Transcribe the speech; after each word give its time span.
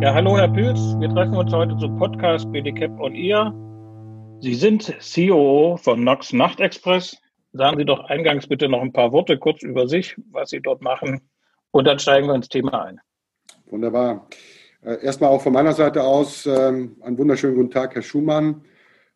Ja, 0.00 0.14
hallo 0.14 0.38
Herr 0.38 0.48
Pilz. 0.48 0.78
Wir 0.98 1.10
treffen 1.10 1.36
uns 1.36 1.52
heute 1.52 1.76
zum 1.76 1.98
Podcast 1.98 2.50
BDCAP 2.50 2.98
on 2.98 3.14
Ear. 3.14 3.52
Sie 4.40 4.54
sind 4.54 4.96
CEO 4.98 5.76
von 5.76 6.02
Nox 6.02 6.32
Nachtexpress. 6.32 7.18
Sagen 7.52 7.76
Sie 7.76 7.84
doch 7.84 8.00
eingangs 8.06 8.46
bitte 8.46 8.70
noch 8.70 8.80
ein 8.80 8.94
paar 8.94 9.12
Worte 9.12 9.36
kurz 9.36 9.62
über 9.62 9.86
sich, 9.86 10.16
was 10.30 10.48
Sie 10.48 10.62
dort 10.62 10.80
machen, 10.80 11.20
und 11.70 11.86
dann 11.86 11.98
steigen 11.98 12.28
wir 12.28 12.34
ins 12.34 12.48
Thema 12.48 12.82
ein. 12.82 13.00
Wunderbar. 13.66 14.26
Äh, 14.82 15.04
erstmal 15.04 15.28
auch 15.28 15.42
von 15.42 15.52
meiner 15.52 15.74
Seite 15.74 16.02
aus 16.02 16.46
ähm, 16.46 16.96
einen 17.02 17.18
wunderschönen 17.18 17.56
guten 17.56 17.70
Tag, 17.70 17.94
Herr 17.94 18.00
Schumann. 18.00 18.62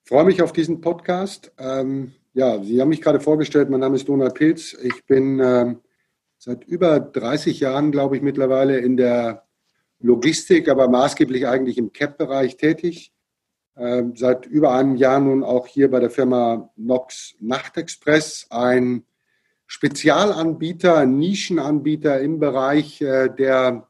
Ich 0.02 0.10
freue 0.10 0.24
mich 0.24 0.42
auf 0.42 0.52
diesen 0.52 0.82
Podcast. 0.82 1.50
Ähm, 1.56 2.12
ja, 2.34 2.62
Sie 2.62 2.78
haben 2.78 2.90
mich 2.90 3.00
gerade 3.00 3.20
vorgestellt. 3.20 3.70
Mein 3.70 3.80
Name 3.80 3.96
ist 3.96 4.06
Donald 4.06 4.34
Pilz. 4.34 4.74
Ich 4.82 5.06
bin 5.06 5.40
ähm, 5.40 5.80
seit 6.36 6.64
über 6.64 7.00
30 7.00 7.58
Jahren, 7.60 7.90
glaube 7.90 8.16
ich, 8.16 8.22
mittlerweile 8.22 8.76
in 8.76 8.98
der 8.98 9.43
Logistik, 10.04 10.68
aber 10.68 10.86
maßgeblich 10.86 11.46
eigentlich 11.46 11.78
im 11.78 11.92
CAP-Bereich 11.92 12.58
tätig. 12.58 13.12
Ähm, 13.74 14.14
seit 14.16 14.44
über 14.44 14.72
einem 14.74 14.96
Jahr 14.96 15.18
nun 15.18 15.42
auch 15.42 15.66
hier 15.66 15.90
bei 15.90 15.98
der 15.98 16.10
Firma 16.10 16.70
Nox 16.76 17.34
Nachtexpress, 17.40 18.46
ein 18.50 19.04
Spezialanbieter, 19.66 21.06
Nischenanbieter 21.06 22.20
im 22.20 22.38
Bereich 22.38 23.00
äh, 23.00 23.30
der 23.30 23.88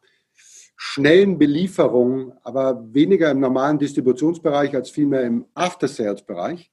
schnellen 0.76 1.36
Belieferung, 1.36 2.32
aber 2.44 2.94
weniger 2.94 3.32
im 3.32 3.40
normalen 3.40 3.78
Distributionsbereich 3.78 4.74
als 4.76 4.90
vielmehr 4.90 5.22
im 5.22 5.46
After-Sales-Bereich. 5.54 6.70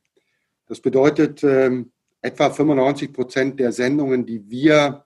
Das 0.68 0.80
bedeutet, 0.80 1.44
äh, 1.44 1.84
etwa 2.22 2.52
95 2.52 3.12
Prozent 3.12 3.60
der 3.60 3.72
Sendungen, 3.72 4.24
die 4.24 4.48
wir 4.50 5.04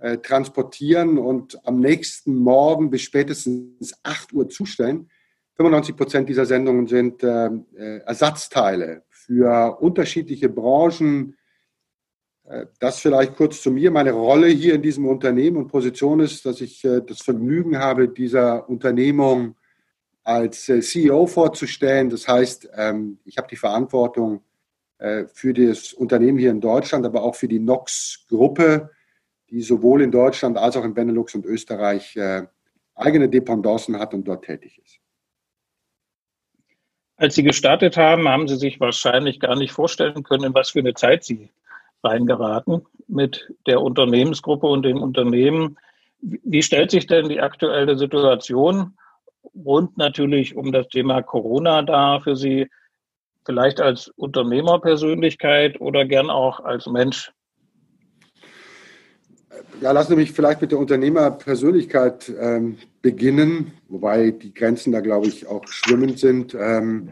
äh, 0.00 0.18
transportieren 0.18 1.18
und 1.18 1.58
am 1.66 1.78
nächsten 1.78 2.34
Morgen 2.36 2.90
bis 2.90 3.02
spätestens 3.02 3.92
8 4.02 4.32
Uhr 4.32 4.48
zustellen. 4.48 5.10
95 5.56 5.94
Prozent 5.94 6.28
dieser 6.28 6.46
Sendungen 6.46 6.86
sind 6.86 7.22
äh, 7.22 7.50
äh, 7.76 7.98
Ersatzteile 8.06 9.02
für 9.10 9.78
unterschiedliche 9.78 10.48
Branchen. 10.48 11.36
Äh, 12.44 12.64
das 12.78 13.00
vielleicht 13.00 13.36
kurz 13.36 13.60
zu 13.60 13.70
mir. 13.70 13.90
Meine 13.90 14.12
Rolle 14.12 14.46
hier 14.46 14.74
in 14.74 14.80
diesem 14.80 15.06
Unternehmen 15.06 15.58
und 15.58 15.68
Position 15.68 16.20
ist, 16.20 16.46
dass 16.46 16.62
ich 16.62 16.82
äh, 16.82 17.02
das 17.06 17.20
Vergnügen 17.20 17.78
habe, 17.78 18.08
dieser 18.08 18.70
Unternehmung 18.70 19.56
als 20.22 20.64
CEO 20.64 21.26
vorzustellen. 21.26 22.08
Das 22.08 22.26
heißt, 22.26 22.70
ähm, 22.74 23.18
ich 23.26 23.36
habe 23.36 23.48
die 23.48 23.56
Verantwortung 23.56 24.42
für 25.32 25.54
das 25.54 25.94
Unternehmen 25.94 26.36
hier 26.36 26.50
in 26.50 26.60
Deutschland, 26.60 27.06
aber 27.06 27.22
auch 27.22 27.34
für 27.34 27.48
die 27.48 27.58
NOx-Gruppe 27.58 28.90
die 29.50 29.62
sowohl 29.62 30.02
in 30.02 30.10
Deutschland 30.10 30.56
als 30.56 30.76
auch 30.76 30.84
in 30.84 30.94
Benelux 30.94 31.34
und 31.34 31.44
Österreich 31.44 32.16
äh, 32.16 32.46
eigene 32.94 33.28
Dependancen 33.28 33.98
hat 33.98 34.14
und 34.14 34.24
dort 34.24 34.44
tätig 34.44 34.80
ist. 34.82 35.00
Als 37.16 37.34
Sie 37.34 37.42
gestartet 37.42 37.96
haben, 37.96 38.28
haben 38.28 38.48
Sie 38.48 38.56
sich 38.56 38.80
wahrscheinlich 38.80 39.40
gar 39.40 39.56
nicht 39.56 39.72
vorstellen 39.72 40.22
können, 40.22 40.44
in 40.44 40.54
was 40.54 40.70
für 40.70 40.78
eine 40.78 40.94
Zeit 40.94 41.24
Sie 41.24 41.50
reingeraten 42.02 42.86
mit 43.08 43.52
der 43.66 43.82
Unternehmensgruppe 43.82 44.66
und 44.66 44.84
dem 44.84 45.02
Unternehmen. 45.02 45.76
Wie 46.20 46.62
stellt 46.62 46.90
sich 46.90 47.06
denn 47.06 47.28
die 47.28 47.40
aktuelle 47.40 47.98
Situation 47.98 48.96
rund 49.54 49.98
natürlich 49.98 50.56
um 50.56 50.72
das 50.72 50.88
Thema 50.88 51.22
Corona 51.22 51.82
dar 51.82 52.22
für 52.22 52.36
Sie? 52.36 52.68
Vielleicht 53.44 53.80
als 53.80 54.08
Unternehmerpersönlichkeit 54.08 55.80
oder 55.80 56.04
gern 56.04 56.30
auch 56.30 56.60
als 56.60 56.86
Mensch? 56.86 57.32
Ja, 59.80 59.92
lassen 59.92 60.10
Sie 60.10 60.16
mich 60.16 60.32
vielleicht 60.32 60.60
mit 60.60 60.70
der 60.70 60.78
Unternehmerpersönlichkeit 60.78 62.32
ähm, 62.38 62.78
beginnen, 63.02 63.72
wobei 63.88 64.30
die 64.30 64.54
Grenzen 64.54 64.92
da, 64.92 65.00
glaube 65.00 65.26
ich, 65.26 65.46
auch 65.46 65.66
schwimmend 65.66 66.18
sind. 66.18 66.54
Ähm, 66.54 67.10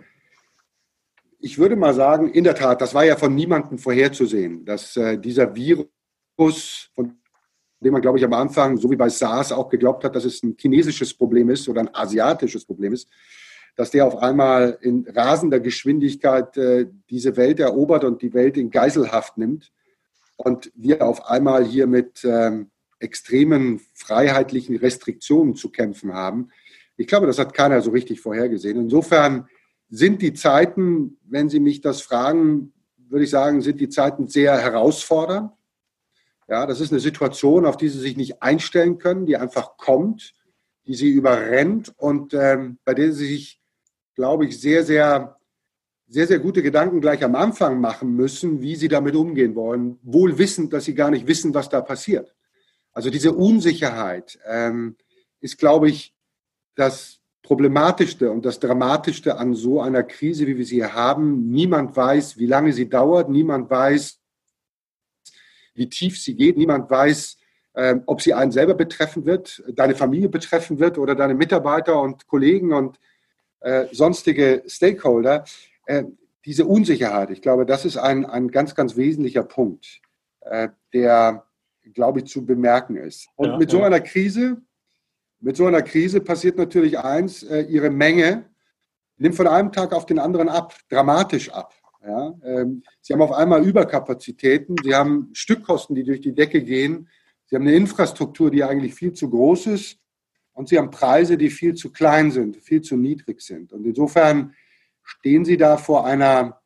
ich 1.41 1.59
würde 1.59 1.77
mal 1.77 1.95
sagen, 1.95 2.31
in 2.31 2.45
der 2.45 2.55
Tat, 2.55 2.81
das 2.81 2.95
war 2.95 3.05
ja 3.05 3.17
von 3.17 3.35
niemandem 3.35 3.79
vorherzusehen, 3.79 4.65
dass 4.65 4.97
äh, 4.97 5.19
dieser 5.19 5.55
Virus, 5.55 6.91
von 6.95 7.19
dem 7.81 7.93
man, 7.93 8.03
glaube 8.03 8.19
ich, 8.19 8.25
am 8.25 8.33
Anfang, 8.33 8.77
so 8.77 8.91
wie 8.91 8.97
bei 8.97 9.09
SARS, 9.09 9.53
auch 9.53 9.69
geglaubt 9.69 10.05
hat, 10.05 10.15
dass 10.15 10.25
es 10.25 10.43
ein 10.43 10.57
chinesisches 10.59 11.15
Problem 11.15 11.49
ist 11.51 11.69
oder 11.69 11.81
ein 11.81 11.95
asiatisches 11.95 12.65
Problem 12.65 12.93
ist, 12.93 13.09
dass 13.77 13.91
der 13.91 14.07
auf 14.07 14.17
einmal 14.17 14.79
in 14.81 15.07
rasender 15.09 15.61
Geschwindigkeit 15.61 16.57
äh, 16.57 16.87
diese 17.09 17.37
Welt 17.37 17.61
erobert 17.61 18.05
und 18.05 18.23
die 18.23 18.35
Welt 18.35 18.57
in 18.57 18.71
Geiselhaft 18.71 19.39
nimmt 19.39 19.73
und 20.39 20.71
wir 20.75 21.03
auf 21.03 21.27
einmal 21.27 21.65
hier 21.65 21.87
mit 21.87 22.25
ähm, 22.25 22.71
extremen 23.01 23.81
freiheitlichen 23.95 24.77
Restriktionen 24.77 25.57
zu 25.57 25.71
kämpfen 25.71 26.15
haben. 26.15 26.51
Ich 26.97 27.07
glaube, 27.07 27.27
das 27.27 27.39
hat 27.39 27.55
keiner 27.55 27.81
so 27.81 27.91
richtig 27.91 28.21
vorhergesehen. 28.21 28.79
Insofern 28.79 29.49
sind 29.91 30.23
die 30.23 30.33
Zeiten, 30.33 31.19
wenn 31.25 31.49
Sie 31.49 31.61
mich 31.61 31.81
das 31.81 32.03
fragen, 32.03 32.73
würde 32.97 33.25
ich 33.25 33.31
sagen, 33.31 33.63
sind 33.63 33.81
die 33.81 33.89
Zeiten 33.89 34.29
sehr 34.29 34.57
herausfordernd. 34.59 35.53
Ja, 36.47 36.67
das 36.67 36.81
ist 36.81 36.93
eine 36.93 37.01
Situation, 37.01 37.67
auf 37.67 37.77
die 37.77 37.89
Sie 37.89 37.99
sich 37.99 38.17
nicht 38.17 38.43
einstellen 38.43 38.99
können, 38.99 39.27
die 39.27 39.37
einfach 39.37 39.77
kommt, 39.77 40.35
die 40.87 40.95
Sie 40.95 41.09
überrennt 41.09 41.93
und 41.97 42.33
ähm, 42.33 42.79
bei 42.85 42.95
der 42.95 43.13
Sie 43.13 43.27
sich, 43.27 43.61
glaube 44.15 44.47
ich, 44.47 44.61
sehr, 44.61 44.85
sehr 44.85 45.38
sehr, 46.09 46.27
sehr 46.27 46.39
gute 46.39 46.63
Gedanken 46.63 47.01
gleich 47.01 47.23
am 47.23 47.35
Anfang 47.35 47.81
machen 47.81 48.15
müssen, 48.17 48.63
wie 48.63 48.77
sie 48.77 48.89
damit 48.89 49.15
umgehen 49.15 49.55
wollen, 49.55 49.99
wohl 50.03 50.39
wissend, 50.39 50.73
dass 50.73 50.87
sie 50.87 50.95
gar 50.95 51.11
nicht 51.11 51.27
wissen, 51.27 51.53
was 51.55 51.69
da 51.69 51.83
passiert. 51.83 52.35
Also 52.93 53.11
diese 53.11 53.33
Unsicherheit 53.33 54.39
ähm, 54.47 54.97
ist, 55.41 55.59
glaube 55.59 55.89
ich, 55.89 56.15
das 56.75 57.21
Problematischste 57.43 58.31
und 58.31 58.45
das 58.45 58.59
Dramatischste 58.59 59.37
an 59.37 59.55
so 59.55 59.81
einer 59.81 60.03
Krise, 60.03 60.47
wie 60.47 60.57
wir 60.57 60.65
sie 60.65 60.77
hier 60.77 60.95
haben. 60.95 61.51
Niemand 61.51 61.97
weiß, 61.97 62.39
wie 62.39 62.47
lange 62.47 62.73
sie 62.73 62.89
dauert. 62.89 63.29
Niemand 63.29 63.71
weiß, 63.71 64.19
wie 65.75 65.89
tief 65.89 66.21
sie 66.21 66.35
geht. 66.35 66.57
Niemand 66.57 66.91
weiß, 66.91 67.37
ähm, 67.75 68.03
ob 68.07 68.21
sie 68.23 68.35
einen 68.35 68.51
selber 68.51 68.75
betreffen 68.75 69.25
wird, 69.27 69.63
deine 69.69 69.95
Familie 69.95 70.29
betreffen 70.29 70.79
wird 70.79 70.99
oder 70.99 71.15
deine 71.15 71.35
Mitarbeiter 71.35 72.01
und 72.01 72.27
Kollegen 72.27 72.73
und 72.73 72.99
äh, 73.61 73.87
sonstige 73.93 74.65
Stakeholder. 74.67 75.45
Äh, 75.89 76.05
diese 76.45 76.67
Unsicherheit, 76.67 77.31
ich 77.31 77.41
glaube, 77.41 77.65
das 77.65 77.85
ist 77.87 77.97
ein, 77.97 78.27
ein 78.27 78.51
ganz, 78.51 78.75
ganz 78.75 78.97
wesentlicher 78.97 79.43
Punkt, 79.43 80.01
äh, 80.43 80.69
der, 80.93 81.47
glaube 81.95 82.21
ich, 82.21 82.27
zu 82.27 82.45
bemerken 82.45 82.97
ist. 82.97 83.29
Und 83.37 83.49
ja, 83.49 83.57
mit 83.57 83.71
so 83.71 83.83
einer 83.83 84.01
Krise, 84.01 84.61
mit 85.41 85.57
so 85.57 85.67
einer 85.67 85.81
Krise 85.81 86.21
passiert 86.21 86.59
natürlich 86.59 86.99
eins, 86.99 87.43
äh, 87.43 87.63
ihre 87.63 87.89
Menge 87.89 88.51
nimmt 89.17 89.35
von 89.35 89.47
einem 89.47 89.73
Tag 89.73 89.95
auf 89.95 90.05
den 90.05 90.19
anderen 90.19 90.51
ab, 90.51 90.75
dramatisch 90.91 91.51
ab. 91.51 91.73
Ja, 92.07 92.35
ähm, 92.45 92.83
sie 93.01 93.15
haben 93.15 93.23
auf 93.23 93.33
einmal 93.33 93.67
Überkapazitäten, 93.67 94.77
sie 94.85 94.95
haben 94.95 95.31
Stückkosten, 95.33 95.97
die 95.97 96.05
durch 96.05 96.21
die 96.21 96.35
Decke 96.35 96.63
gehen, 96.63 97.09
sie 97.47 97.57
haben 97.57 97.67
eine 97.67 97.75
Infrastruktur, 97.75 98.51
die 98.51 98.63
eigentlich 98.63 98.95
viel 98.95 99.15
zu 99.15 99.31
groß 99.31 99.69
ist 99.69 99.99
und 100.53 100.69
sie 100.69 100.77
haben 100.77 100.91
Preise, 100.91 101.39
die 101.39 101.49
viel 101.49 101.75
zu 101.75 101.91
klein 101.91 102.31
sind, 102.31 102.59
viel 102.59 102.83
zu 102.83 102.97
niedrig 102.97 103.41
sind. 103.41 103.73
Und 103.73 103.87
insofern 103.87 104.55
stehen 105.09 105.45
Sie 105.45 105.57
da 105.57 105.79
vor 105.79 106.05
einer, 106.05 106.61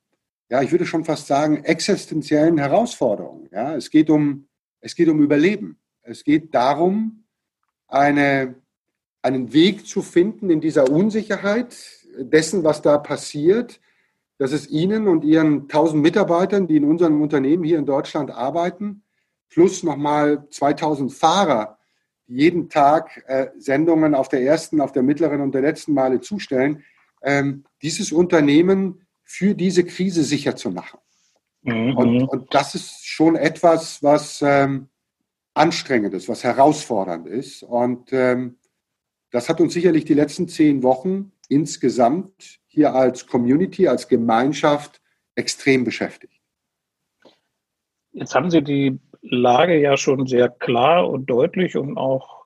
ja, 0.50 0.62
ich 0.62 0.72
würde 0.72 0.84
schon 0.84 1.04
fast 1.04 1.28
sagen, 1.28 1.64
existenziellen 1.64 2.58
Herausforderung. 2.58 3.48
Ja, 3.52 3.74
es 3.76 3.90
geht 3.90 4.10
um, 4.10 4.48
es 4.80 4.96
geht 4.96 5.08
um 5.08 5.22
Überleben. 5.22 5.78
Es 6.02 6.24
geht 6.24 6.52
darum, 6.54 7.24
eine, 7.86 8.56
einen 9.22 9.52
Weg 9.52 9.86
zu 9.86 10.02
finden 10.02 10.50
in 10.50 10.60
dieser 10.60 10.90
Unsicherheit 10.90 11.76
dessen, 12.18 12.64
was 12.64 12.82
da 12.82 12.98
passiert, 12.98 13.80
dass 14.38 14.50
es 14.50 14.68
Ihnen 14.68 15.06
und 15.06 15.24
Ihren 15.24 15.62
1000 15.62 16.02
Mitarbeitern, 16.02 16.66
die 16.66 16.76
in 16.76 16.84
unserem 16.84 17.22
Unternehmen 17.22 17.62
hier 17.62 17.78
in 17.78 17.86
Deutschland 17.86 18.32
arbeiten, 18.32 19.04
plus 19.50 19.84
nochmal 19.84 20.48
2000 20.50 21.12
Fahrer, 21.12 21.78
die 22.26 22.34
jeden 22.34 22.68
Tag 22.68 23.22
äh, 23.26 23.50
Sendungen 23.56 24.16
auf 24.16 24.28
der 24.28 24.42
ersten, 24.42 24.80
auf 24.80 24.90
der 24.90 25.04
mittleren 25.04 25.40
und 25.40 25.54
der 25.54 25.62
letzten 25.62 25.94
Male 25.94 26.20
zustellen, 26.20 26.82
dieses 27.82 28.12
Unternehmen 28.12 29.06
für 29.24 29.54
diese 29.54 29.84
Krise 29.84 30.24
sicher 30.24 30.56
zu 30.56 30.70
machen. 30.70 30.98
Mhm. 31.62 31.96
Und, 31.96 32.22
und, 32.24 32.54
das 32.54 32.74
ist 32.74 33.06
schon 33.06 33.36
etwas, 33.36 34.02
was 34.02 34.42
ähm, 34.42 34.88
anstrengend 35.54 36.14
ist, 36.14 36.28
was 36.28 36.44
herausfordernd 36.44 37.26
ist. 37.26 37.62
Und 37.62 38.12
ähm, 38.12 38.58
das 39.30 39.48
hat 39.48 39.60
uns 39.60 39.72
sicherlich 39.72 40.04
die 40.04 40.14
letzten 40.14 40.48
zehn 40.48 40.82
Wochen 40.82 41.32
insgesamt 41.48 42.60
hier 42.66 42.94
als 42.94 43.26
Community, 43.26 43.86
als 43.86 44.08
Gemeinschaft 44.08 45.00
extrem 45.34 45.84
beschäftigt. 45.84 46.40
Jetzt 48.12 48.34
haben 48.34 48.50
Sie 48.50 48.62
die 48.62 48.98
Lage 49.22 49.80
ja 49.80 49.96
schon 49.96 50.26
sehr 50.26 50.48
klar 50.48 51.08
und 51.08 51.26
deutlich 51.26 51.76
und 51.76 51.96
auch 51.96 52.44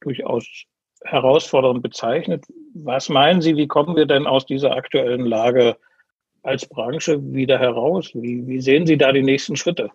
durchaus 0.00 0.66
herausfordernd 1.04 1.82
bezeichnet. 1.82 2.44
Was 2.74 3.08
meinen 3.08 3.40
Sie, 3.40 3.56
wie 3.56 3.66
kommen 3.66 3.96
wir 3.96 4.06
denn 4.06 4.26
aus 4.26 4.46
dieser 4.46 4.72
aktuellen 4.72 5.26
Lage 5.26 5.76
als 6.42 6.66
Branche 6.66 7.20
wieder 7.32 7.58
heraus? 7.58 8.10
Wie, 8.14 8.46
wie 8.46 8.60
sehen 8.60 8.86
Sie 8.86 8.96
da 8.96 9.12
die 9.12 9.22
nächsten 9.22 9.56
Schritte? 9.56 9.90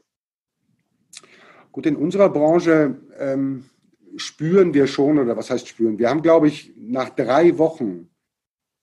Gut, 1.72 1.86
in 1.86 1.96
unserer 1.96 2.30
Branche 2.30 3.00
ähm, 3.18 3.70
spüren 4.18 4.74
wir 4.74 4.88
schon, 4.88 5.20
oder 5.20 5.38
was 5.38 5.50
heißt 5.50 5.68
spüren? 5.68 5.98
Wir 5.98 6.10
haben, 6.10 6.22
glaube 6.22 6.48
ich, 6.48 6.74
nach 6.76 7.10
drei 7.10 7.58
Wochen 7.58 8.10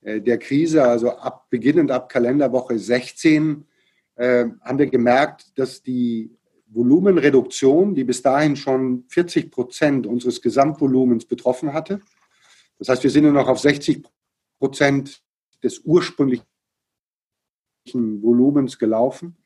äh, 0.01 0.21
der 0.21 0.39
Krise, 0.39 0.83
also 0.85 1.11
ab 1.11 1.51
beginnend 1.51 1.91
ab 1.91 2.09
Kalenderwoche 2.09 2.79
16, 2.79 3.67
äh, 4.17 4.47
haben 4.63 4.79
wir 4.79 4.87
gemerkt, 4.87 5.59
dass 5.59 5.83
die 5.83 6.38
Volumenreduktion, 6.71 7.95
die 7.95 8.05
bis 8.05 8.23
dahin 8.23 8.57
schon 8.57 9.05
40 9.09 9.51
Prozent 9.51 10.07
unseres 10.07 10.43
Gesamtvolumens 10.43 11.25
betroffen 11.25 11.73
hatte, 11.73 12.01
das 12.79 12.89
heißt, 12.89 13.03
wir 13.03 13.11
sind 13.11 13.25
nur 13.25 13.33
noch 13.33 13.49
auf 13.49 13.59
60 13.59 14.05
Prozent 14.59 15.23
des 15.63 15.81
ursprünglichen 15.81 16.45
Volumens 17.93 18.79
gelaufen, 18.79 19.37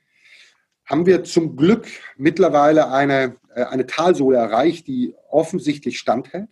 haben 0.84 1.06
wir 1.06 1.24
zum 1.24 1.56
Glück 1.56 1.86
mittlerweile 2.16 2.90
eine, 2.90 3.36
äh, 3.54 3.64
eine 3.64 3.86
Talsohle 3.86 4.36
erreicht, 4.36 4.86
die 4.86 5.14
offensichtlich 5.30 5.98
standhält. 5.98 6.48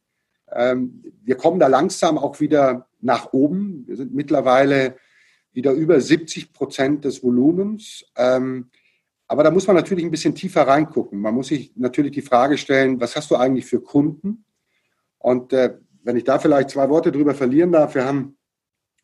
Ähm, 0.50 1.02
wir 1.22 1.36
kommen 1.36 1.60
da 1.60 1.66
langsam 1.66 2.16
auch 2.16 2.40
wieder 2.40 2.88
nach 3.00 3.32
oben. 3.32 3.86
Wir 3.86 3.96
sind 3.96 4.14
mittlerweile 4.14 4.96
wieder 5.52 5.72
über 5.72 6.00
70 6.00 6.52
Prozent 6.52 7.04
des 7.04 7.22
Volumens. 7.22 8.04
Ähm, 8.16 8.70
aber 9.30 9.44
da 9.44 9.52
muss 9.52 9.68
man 9.68 9.76
natürlich 9.76 10.04
ein 10.04 10.10
bisschen 10.10 10.34
tiefer 10.34 10.62
reingucken. 10.62 11.20
Man 11.20 11.36
muss 11.36 11.46
sich 11.46 11.70
natürlich 11.76 12.10
die 12.10 12.20
Frage 12.20 12.58
stellen, 12.58 13.00
was 13.00 13.14
hast 13.14 13.30
du 13.30 13.36
eigentlich 13.36 13.64
für 13.64 13.80
Kunden? 13.80 14.44
Und 15.18 15.52
äh, 15.52 15.78
wenn 16.02 16.16
ich 16.16 16.24
da 16.24 16.40
vielleicht 16.40 16.70
zwei 16.70 16.88
Worte 16.88 17.12
drüber 17.12 17.32
verlieren 17.32 17.70
darf, 17.70 17.94
wir 17.94 18.04
haben 18.04 18.36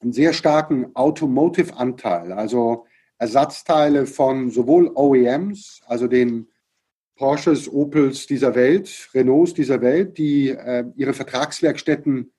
einen 0.01 0.13
sehr 0.13 0.33
starken 0.33 0.97
Automotive-Anteil, 0.97 2.33
also 2.33 2.87
Ersatzteile 3.19 4.05
von 4.07 4.51
sowohl 4.51 4.91
OEMs, 4.97 5.83
also 5.87 6.09
den 6.09 6.49
Porsches, 7.15 7.73
Opels 7.73 8.27
dieser 8.27 8.57
Welt, 8.57 9.09
Renaults 9.15 9.55
dieser 9.55 9.81
Welt, 9.81 10.19
die 10.19 10.49
äh, 10.49 10.87
ihre 10.97 11.13
Vertragswerkstätten 11.13 12.33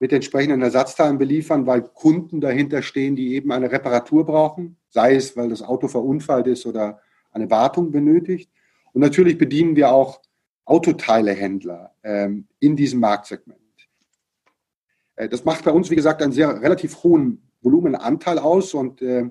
mit 0.00 0.12
entsprechenden 0.12 0.62
Ersatzteilen 0.62 1.18
beliefern, 1.18 1.64
weil 1.64 1.82
Kunden 1.82 2.40
dahinter 2.40 2.82
stehen, 2.82 3.14
die 3.14 3.36
eben 3.36 3.52
eine 3.52 3.70
Reparatur 3.70 4.26
brauchen, 4.26 4.78
sei 4.88 5.14
es, 5.14 5.36
weil 5.36 5.48
das 5.48 5.62
Auto 5.62 5.86
verunfallt 5.86 6.48
ist 6.48 6.66
oder 6.66 7.00
eine 7.30 7.50
Wartung 7.50 7.90
benötigt. 7.90 8.50
Und 8.92 9.00
natürlich 9.00 9.38
bedienen 9.38 9.76
wir 9.76 9.92
auch 9.92 10.20
Autoteilehändler 10.64 11.94
ähm, 12.02 12.46
in 12.60 12.76
diesem 12.76 13.00
Marktsegment. 13.00 13.60
Äh, 15.20 15.28
das 15.28 15.44
macht 15.44 15.64
bei 15.64 15.70
uns, 15.70 15.90
wie 15.90 15.96
gesagt, 15.96 16.22
einen 16.22 16.32
sehr 16.32 16.60
relativ 16.62 17.02
hohen 17.02 17.50
Volumenanteil 17.60 18.38
aus 18.38 18.72
und 18.74 19.02
äh, 19.02 19.28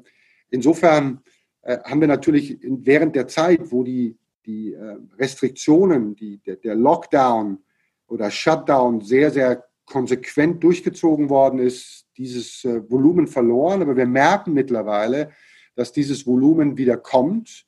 insofern 0.49 1.21
äh, 1.61 1.79
haben 1.83 2.01
wir 2.01 2.07
natürlich 2.07 2.59
während 2.61 3.15
der 3.15 3.27
Zeit, 3.27 3.71
wo 3.71 3.83
die, 3.83 4.17
die 4.45 4.75
Restriktionen, 5.19 6.15
die, 6.15 6.39
der, 6.39 6.55
der 6.55 6.73
Lockdown 6.73 7.59
oder 8.07 8.31
Shutdown 8.31 9.01
sehr, 9.01 9.29
sehr 9.29 9.65
konsequent 9.85 10.63
durchgezogen 10.63 11.29
worden 11.29 11.59
ist, 11.59 12.07
dieses 12.17 12.63
Volumen 12.63 13.27
verloren. 13.27 13.81
Aber 13.81 13.95
wir 13.95 14.07
merken 14.07 14.53
mittlerweile, 14.53 15.31
dass 15.75 15.91
dieses 15.91 16.25
Volumen 16.25 16.77
wieder 16.77 16.97
kommt, 16.97 17.67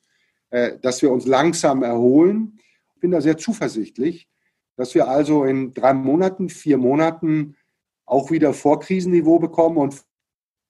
dass 0.82 1.02
wir 1.02 1.10
uns 1.10 1.26
langsam 1.26 1.82
erholen. 1.82 2.58
Ich 2.94 3.00
bin 3.00 3.10
da 3.10 3.20
sehr 3.20 3.38
zuversichtlich, 3.38 4.28
dass 4.76 4.94
wir 4.94 5.08
also 5.08 5.44
in 5.44 5.72
drei 5.74 5.94
Monaten, 5.94 6.48
vier 6.48 6.78
Monaten 6.78 7.56
auch 8.04 8.30
wieder 8.30 8.52
Vorkrisenniveau 8.52 9.38
bekommen 9.38 9.78
und 9.78 10.04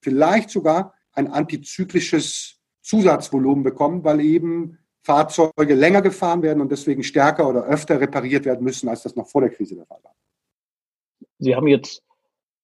vielleicht 0.01 0.49
sogar 0.49 0.93
ein 1.11 1.27
antizyklisches 1.27 2.59
Zusatzvolumen 2.81 3.63
bekommen, 3.63 4.03
weil 4.03 4.21
eben 4.21 4.77
Fahrzeuge 5.03 5.73
länger 5.73 6.01
gefahren 6.01 6.41
werden 6.41 6.61
und 6.61 6.71
deswegen 6.71 7.03
stärker 7.03 7.47
oder 7.47 7.65
öfter 7.65 7.99
repariert 7.99 8.45
werden 8.45 8.63
müssen, 8.63 8.87
als 8.87 9.03
das 9.03 9.15
noch 9.15 9.27
vor 9.27 9.41
der 9.41 9.49
Krise 9.49 9.75
der 9.75 9.85
Fall 9.85 9.99
war. 10.03 10.15
Sie 11.39 11.55
haben 11.55 11.67
jetzt 11.67 12.03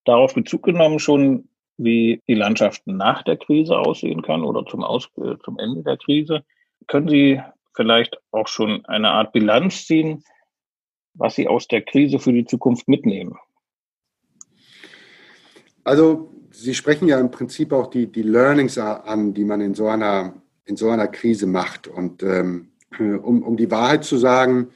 darauf 0.05 0.33
Bezug 0.33 0.63
genommen 0.63 0.99
schon, 0.99 1.49
wie 1.77 2.21
die 2.27 2.35
Landschaft 2.35 2.85
nach 2.85 3.23
der 3.23 3.37
Krise 3.37 3.77
aussehen 3.77 4.21
kann 4.21 4.43
oder 4.43 4.65
zum, 4.65 4.83
Aus 4.83 5.09
äh, 5.17 5.35
zum 5.43 5.59
Ende 5.59 5.83
der 5.83 5.97
Krise. 5.97 6.43
Können 6.89 7.07
Sie 7.07 7.39
vielleicht 7.75 8.17
auch 8.31 8.47
schon 8.47 8.83
eine 8.85 9.11
Art 9.11 9.31
Bilanz 9.31 9.85
ziehen, 9.85 10.23
was 11.13 11.35
Sie 11.35 11.47
aus 11.47 11.67
der 11.67 11.83
Krise 11.83 12.19
für 12.19 12.33
die 12.33 12.45
Zukunft 12.45 12.87
mitnehmen? 12.87 13.37
Also 15.83 16.33
Sie 16.51 16.73
sprechen 16.73 17.07
ja 17.07 17.19
im 17.19 17.29
Prinzip 17.29 17.71
auch 17.73 17.87
die, 17.87 18.07
die 18.07 18.23
Learnings 18.23 18.77
an, 18.79 19.35
die 19.35 19.45
man 19.45 19.61
in 19.61 19.75
so 19.75 19.87
einer, 19.87 20.41
in 20.65 20.75
so 20.75 20.89
einer 20.89 21.07
Krise 21.07 21.45
macht. 21.45 21.87
Und 21.87 22.23
ähm, 22.23 22.71
um, 22.97 23.43
um 23.43 23.55
die 23.55 23.69
Wahrheit 23.69 24.03
zu 24.03 24.17
sagen, 24.17 24.69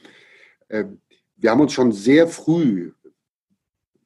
äh, 0.68 0.84
wir 1.36 1.50
haben 1.50 1.60
uns 1.60 1.72
schon 1.72 1.90
sehr 1.90 2.28
früh, 2.28 2.92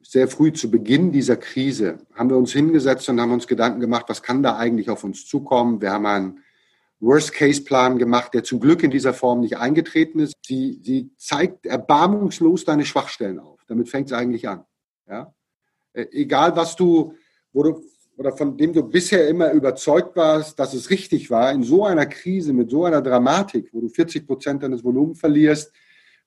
sehr 0.00 0.28
früh 0.28 0.50
zu 0.54 0.70
Beginn 0.70 1.12
dieser 1.12 1.37
Krise, 1.37 1.99
haben 2.14 2.31
wir 2.31 2.38
uns 2.38 2.52
hingesetzt 2.52 3.06
und 3.11 3.20
haben 3.20 3.32
uns 3.32 3.46
Gedanken 3.46 3.81
gemacht, 3.81 4.06
was 4.08 4.22
kann 4.22 4.43
da 4.43 4.56
eigentlich 4.56 4.88
auf 4.88 5.04
uns 5.04 5.26
zukommen. 5.26 5.82
Wir 5.82 5.93
haben 5.93 6.06
einen 6.06 6.44
Worst-Case-Plan 7.00 7.98
gemacht, 7.98 8.34
der 8.34 8.44
zum 8.44 8.60
Glück 8.60 8.82
in 8.82 8.90
dieser 8.90 9.14
Form 9.14 9.40
nicht 9.40 9.56
eingetreten 9.56 10.20
ist. 10.20 10.34
Sie, 10.44 10.80
sie 10.82 11.10
zeigt 11.16 11.66
erbarmungslos 11.66 12.64
deine 12.64 12.84
Schwachstellen 12.84 13.38
auf. 13.38 13.60
Damit 13.66 13.88
fängt 13.88 14.08
es 14.08 14.12
eigentlich 14.12 14.48
an. 14.48 14.64
Ja? 15.08 15.32
Äh, 15.92 16.06
egal 16.12 16.56
was 16.56 16.76
du, 16.76 17.14
wo 17.52 17.62
du 17.62 17.82
oder 18.18 18.36
von 18.36 18.56
dem 18.56 18.72
du 18.72 18.82
bisher 18.82 19.28
immer 19.28 19.52
überzeugt 19.52 20.16
warst, 20.16 20.58
dass 20.58 20.74
es 20.74 20.90
richtig 20.90 21.30
war, 21.30 21.52
in 21.52 21.62
so 21.62 21.84
einer 21.84 22.04
Krise 22.04 22.52
mit 22.52 22.68
so 22.68 22.84
einer 22.84 23.00
Dramatik, 23.00 23.70
wo 23.72 23.80
du 23.80 23.88
40 23.88 24.26
Prozent 24.26 24.64
deines 24.64 24.82
Volumens 24.82 25.20
verlierst, 25.20 25.72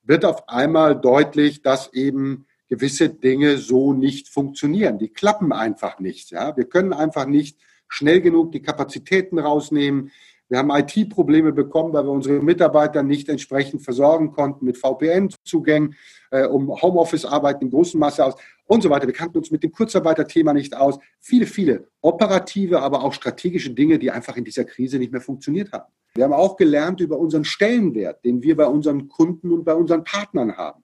wird 0.01 0.23
auf 0.23 0.47
einmal 0.47 0.99
deutlich, 0.99 1.61
dass 1.61 1.93
eben 1.93 2.45
gewisse 2.69 3.09
Dinge 3.09 3.57
so 3.57 3.91
nicht 3.91 4.29
funktionieren. 4.29 4.99
Die 4.99 5.09
klappen 5.09 5.51
einfach 5.51 5.99
nicht. 5.99 6.31
Ja? 6.31 6.55
Wir 6.55 6.63
können 6.63 6.93
einfach 6.93 7.25
nicht 7.25 7.57
schnell 7.89 8.21
genug 8.21 8.53
die 8.53 8.61
Kapazitäten 8.61 9.37
rausnehmen. 9.37 10.11
Wir 10.51 10.57
haben 10.57 10.69
IT-Probleme 10.69 11.53
bekommen, 11.53 11.93
weil 11.93 12.03
wir 12.03 12.11
unsere 12.11 12.41
Mitarbeiter 12.43 13.03
nicht 13.03 13.29
entsprechend 13.29 13.83
versorgen 13.83 14.33
konnten 14.33 14.65
mit 14.65 14.77
VPN-Zugängen, 14.77 15.95
äh, 16.29 16.43
um 16.43 16.69
Homeoffice-Arbeit 16.69 17.61
in 17.61 17.69
großem 17.69 18.01
Maße 18.01 18.25
aus 18.25 18.35
und 18.65 18.83
so 18.83 18.89
weiter. 18.89 19.07
Wir 19.07 19.13
kannten 19.13 19.37
uns 19.37 19.49
mit 19.49 19.63
dem 19.63 19.71
Kurzarbeiterthema 19.71 20.51
nicht 20.51 20.75
aus. 20.75 20.99
Viele, 21.21 21.45
viele 21.45 21.87
operative, 22.01 22.81
aber 22.81 23.01
auch 23.01 23.13
strategische 23.13 23.69
Dinge, 23.69 23.97
die 23.97 24.11
einfach 24.11 24.35
in 24.35 24.43
dieser 24.43 24.65
Krise 24.65 24.99
nicht 24.99 25.13
mehr 25.13 25.21
funktioniert 25.21 25.71
haben. 25.71 25.89
Wir 26.15 26.25
haben 26.25 26.33
auch 26.33 26.57
gelernt 26.57 26.99
über 26.99 27.17
unseren 27.17 27.45
Stellenwert, 27.45 28.25
den 28.25 28.43
wir 28.43 28.57
bei 28.57 28.65
unseren 28.65 29.07
Kunden 29.07 29.53
und 29.53 29.63
bei 29.63 29.73
unseren 29.73 30.03
Partnern 30.03 30.57
haben. 30.57 30.83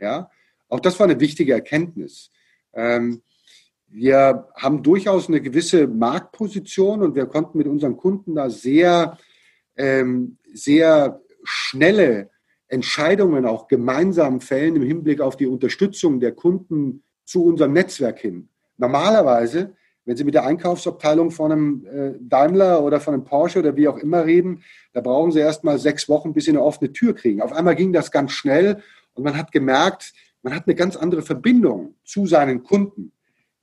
Ja, 0.00 0.30
auch 0.70 0.80
das 0.80 0.98
war 0.98 1.06
eine 1.06 1.20
wichtige 1.20 1.52
Erkenntnis. 1.52 2.30
Ähm, 2.72 3.20
wir 3.92 4.48
haben 4.54 4.82
durchaus 4.82 5.28
eine 5.28 5.40
gewisse 5.40 5.86
Marktposition 5.86 7.02
und 7.02 7.14
wir 7.14 7.26
konnten 7.26 7.58
mit 7.58 7.66
unseren 7.66 7.96
Kunden 7.96 8.34
da 8.34 8.48
sehr, 8.48 9.18
ähm, 9.76 10.38
sehr 10.52 11.20
schnelle 11.44 12.30
Entscheidungen 12.68 13.44
auch 13.44 13.68
gemeinsam 13.68 14.40
fällen 14.40 14.76
im 14.76 14.82
Hinblick 14.82 15.20
auf 15.20 15.36
die 15.36 15.46
Unterstützung 15.46 16.20
der 16.20 16.32
Kunden 16.32 17.02
zu 17.24 17.44
unserem 17.44 17.74
Netzwerk 17.74 18.18
hin. 18.18 18.48
Normalerweise, 18.78 19.74
wenn 20.06 20.16
Sie 20.16 20.24
mit 20.24 20.34
der 20.34 20.46
Einkaufsabteilung 20.46 21.30
von 21.30 21.52
einem 21.52 21.86
äh, 21.86 22.12
Daimler 22.18 22.82
oder 22.82 22.98
von 22.98 23.12
einem 23.12 23.24
Porsche 23.24 23.58
oder 23.58 23.76
wie 23.76 23.88
auch 23.88 23.98
immer 23.98 24.24
reden, 24.24 24.62
da 24.94 25.02
brauchen 25.02 25.32
Sie 25.32 25.38
erst 25.38 25.64
mal 25.64 25.78
sechs 25.78 26.08
Wochen, 26.08 26.32
bis 26.32 26.46
Sie 26.46 26.50
eine 26.50 26.62
offene 26.62 26.92
Tür 26.92 27.14
kriegen. 27.14 27.42
Auf 27.42 27.52
einmal 27.52 27.76
ging 27.76 27.92
das 27.92 28.10
ganz 28.10 28.32
schnell 28.32 28.82
und 29.12 29.22
man 29.22 29.36
hat 29.36 29.52
gemerkt, 29.52 30.14
man 30.42 30.54
hat 30.54 30.66
eine 30.66 30.74
ganz 30.74 30.96
andere 30.96 31.22
Verbindung 31.22 31.94
zu 32.04 32.26
seinen 32.26 32.62
Kunden 32.62 33.12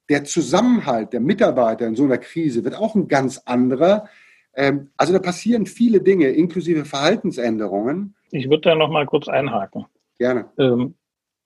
der 0.10 0.24
Zusammenhalt 0.24 1.14
der 1.14 1.20
Mitarbeiter 1.20 1.86
in 1.86 1.96
so 1.96 2.04
einer 2.04 2.18
Krise 2.18 2.64
wird 2.64 2.76
auch 2.76 2.96
ein 2.96 3.08
ganz 3.08 3.40
anderer. 3.46 4.10
Ähm, 4.56 4.90
also 4.98 5.14
da 5.14 5.20
passieren 5.20 5.66
viele 5.66 6.02
Dinge, 6.02 6.30
inklusive 6.30 6.86
Verhaltensänderungen. 6.86 8.16
Ich 8.32 8.50
würde 8.50 8.62
da 8.70 8.76
noch 8.76 8.90
mal 8.90 9.06
kurz 9.06 9.28
einhaken. 9.28 9.86
Gerne. 10.18 10.50
Ähm, 10.58 10.96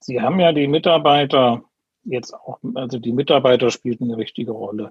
Sie 0.00 0.20
haben 0.20 0.38
ja 0.40 0.52
die 0.52 0.66
Mitarbeiter 0.66 1.64
jetzt 2.04 2.34
auch, 2.34 2.58
also 2.74 2.98
die 2.98 3.12
Mitarbeiter 3.12 3.70
spielten 3.70 4.04
eine 4.04 4.18
wichtige 4.18 4.52
Rolle. 4.52 4.90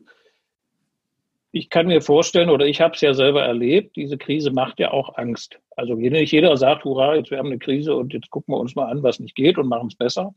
Ich 1.51 1.69
kann 1.69 1.85
mir 1.85 2.01
vorstellen, 2.01 2.49
oder 2.49 2.65
ich 2.65 2.81
habe 2.81 2.95
es 2.95 3.01
ja 3.01 3.13
selber 3.13 3.43
erlebt, 3.43 3.95
diese 3.95 4.17
Krise 4.17 4.49
macht 4.49 4.79
ja 4.79 4.89
auch 4.89 5.17
Angst. 5.17 5.59
Also 5.75 5.93
nicht 5.93 6.31
jeder 6.31 6.57
sagt, 6.57 6.83
hurra, 6.83 7.15
jetzt 7.15 7.29
wir 7.29 7.37
haben 7.37 7.47
eine 7.47 7.59
Krise 7.59 7.95
und 7.95 8.11
jetzt 8.11 8.31
gucken 8.31 8.55
wir 8.55 8.59
uns 8.59 8.75
mal 8.75 8.89
an, 8.89 9.03
was 9.03 9.19
nicht 9.19 9.35
geht 9.35 9.59
und 9.59 9.67
machen 9.67 9.89
es 9.89 9.95
besser. 9.95 10.33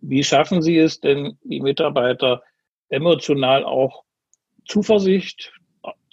Wie 0.00 0.24
schaffen 0.24 0.62
Sie 0.62 0.78
es 0.78 1.00
denn, 1.00 1.36
die 1.42 1.60
Mitarbeiter 1.60 2.42
emotional 2.88 3.64
auch 3.64 4.04
Zuversicht 4.66 5.52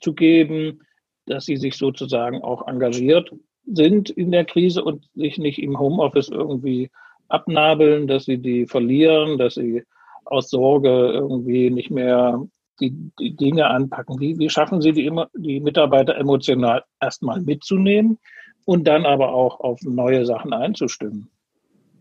zu 0.02 0.14
geben, 0.14 0.82
dass 1.26 1.46
sie 1.46 1.58
sich 1.58 1.78
sozusagen 1.78 2.42
auch 2.44 2.68
engagiert 2.68 3.32
sind 3.66 4.10
in 4.10 4.32
der 4.32 4.46
Krise 4.46 4.84
und 4.84 5.10
sich 5.16 5.38
nicht 5.38 5.60
im 5.60 5.80
Homeoffice 5.80 6.30
irgendwie 6.30 6.92
abnabeln, 7.28 8.08
dass 8.08 8.26
sie 8.26 8.38
die 8.38 8.68
verlieren, 8.68 9.38
dass 9.38 9.56
sie 9.56 9.84
aus 10.26 10.50
Sorge 10.50 11.12
irgendwie 11.14 11.70
nicht 11.70 11.90
mehr 11.90 12.46
die, 12.80 13.12
die 13.20 13.36
Dinge 13.36 13.68
anpacken. 13.68 14.20
Wie, 14.20 14.38
wie 14.38 14.50
schaffen 14.50 14.82
Sie 14.82 14.92
die, 14.92 15.12
die 15.36 15.60
Mitarbeiter 15.60 16.16
emotional 16.18 16.84
erstmal 17.00 17.42
mitzunehmen 17.42 18.20
und 18.66 18.86
dann 18.86 19.06
aber 19.06 19.34
auch 19.34 19.60
auf 19.60 19.82
neue 19.84 20.26
Sachen 20.26 20.54
einzustimmen? 20.54 21.30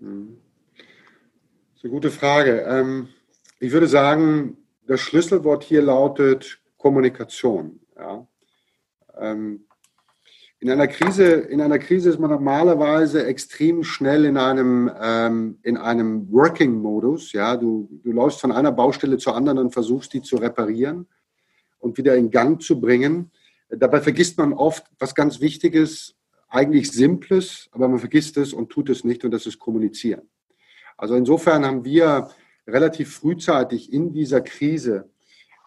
Mhm. 0.00 0.36
ist 1.76 1.84
eine 1.84 1.92
gute 1.92 2.10
Frage. 2.10 2.64
Ähm, 2.68 3.08
ich 3.60 3.72
würde 3.72 3.86
sagen, 3.86 4.56
das 4.86 5.00
Schlüsselwort 5.00 5.64
hier 5.64 5.82
lautet 5.82 6.60
Kommunikation. 6.76 7.80
Ja. 7.96 8.26
Ähm, 9.18 9.64
in 10.60 10.70
einer 10.70 10.86
Krise, 10.86 11.24
in 11.24 11.60
einer 11.60 11.78
Krise 11.78 12.08
ist 12.08 12.18
man 12.18 12.30
normalerweise 12.30 13.26
extrem 13.26 13.84
schnell 13.84 14.24
in 14.24 14.38
einem, 14.38 14.90
ähm, 14.98 15.58
in 15.62 15.76
einem 15.76 16.30
Working-Modus. 16.32 17.32
Ja, 17.32 17.56
du, 17.56 17.88
du 18.02 18.12
läufst 18.12 18.40
von 18.40 18.50
einer 18.50 18.72
Baustelle 18.72 19.18
zur 19.18 19.36
anderen 19.36 19.58
und 19.58 19.72
versuchst, 19.72 20.14
die 20.14 20.22
zu 20.22 20.36
reparieren 20.36 21.06
und 21.78 21.98
wieder 21.98 22.16
in 22.16 22.30
Gang 22.30 22.62
zu 22.62 22.80
bringen. 22.80 23.30
Dabei 23.68 24.00
vergisst 24.00 24.38
man 24.38 24.52
oft 24.52 24.86
was 24.98 25.14
ganz 25.14 25.40
Wichtiges, 25.40 26.14
eigentlich 26.48 26.90
Simples, 26.90 27.68
aber 27.72 27.88
man 27.88 27.98
vergisst 27.98 28.36
es 28.36 28.52
und 28.52 28.70
tut 28.70 28.88
es 28.88 29.04
nicht 29.04 29.24
und 29.24 29.32
das 29.32 29.46
ist 29.46 29.58
Kommunizieren. 29.58 30.30
Also 30.96 31.14
insofern 31.14 31.66
haben 31.66 31.84
wir 31.84 32.30
relativ 32.66 33.14
frühzeitig 33.14 33.92
in 33.92 34.12
dieser 34.12 34.40
Krise 34.40 35.10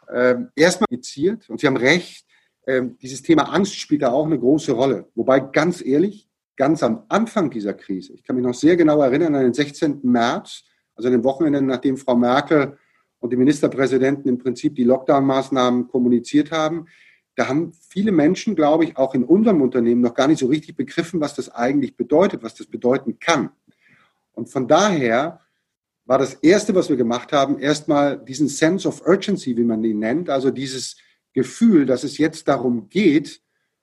äh, 0.07 0.35
erstmal 0.55 0.87
kommuniziert 0.87 1.49
und 1.49 1.59
Sie 1.59 1.67
haben 1.67 1.77
recht, 1.77 2.25
äh, 2.65 2.83
dieses 3.01 3.21
Thema 3.21 3.43
Angst 3.53 3.75
spielt 3.75 4.01
da 4.01 4.11
auch 4.11 4.25
eine 4.25 4.39
große 4.39 4.71
Rolle. 4.71 5.07
Wobei 5.15 5.39
ganz 5.39 5.83
ehrlich, 5.83 6.27
ganz 6.55 6.81
am 6.83 7.03
Anfang 7.09 7.49
dieser 7.49 7.73
Krise, 7.73 8.13
ich 8.13 8.23
kann 8.23 8.35
mich 8.35 8.45
noch 8.45 8.53
sehr 8.53 8.75
genau 8.75 9.01
erinnern 9.01 9.35
an 9.35 9.43
den 9.43 9.53
16. 9.53 9.99
März, 10.03 10.63
also 10.95 11.07
an 11.07 11.13
dem 11.13 11.23
Wochenende, 11.23 11.61
nachdem 11.61 11.97
Frau 11.97 12.15
Merkel 12.15 12.77
und 13.19 13.31
die 13.31 13.37
Ministerpräsidenten 13.37 14.29
im 14.29 14.37
Prinzip 14.37 14.75
die 14.75 14.83
Lockdown-Maßnahmen 14.85 15.87
kommuniziert 15.87 16.51
haben, 16.51 16.87
da 17.35 17.47
haben 17.47 17.71
viele 17.71 18.11
Menschen, 18.11 18.55
glaube 18.55 18.83
ich, 18.83 18.97
auch 18.97 19.13
in 19.13 19.23
unserem 19.23 19.61
Unternehmen 19.61 20.01
noch 20.01 20.15
gar 20.15 20.27
nicht 20.27 20.39
so 20.39 20.47
richtig 20.47 20.75
begriffen, 20.75 21.21
was 21.21 21.35
das 21.35 21.53
eigentlich 21.53 21.95
bedeutet, 21.95 22.41
was 22.41 22.55
das 22.55 22.65
bedeuten 22.65 23.19
kann. 23.19 23.51
Und 24.33 24.49
von 24.49 24.67
daher 24.67 25.39
war 26.07 26.17
das 26.17 26.35
Erste, 26.35 26.73
was 26.73 26.89
wir 26.89 26.95
gemacht 26.95 27.33
haben, 27.33 27.59
erstmal 27.59 28.17
diesen 28.17 28.47
Sense 28.47 28.87
of 28.87 29.05
Urgency, 29.05 29.57
wie 29.57 29.63
man 29.63 29.83
ihn 29.83 29.99
nennt, 29.99 30.29
also 30.29 30.51
dieses 30.51 30.95
Gefühl, 31.33 31.85
dass 31.85 32.03
es 32.03 32.17
jetzt 32.17 32.47
darum 32.47 32.89
geht, 32.89 33.41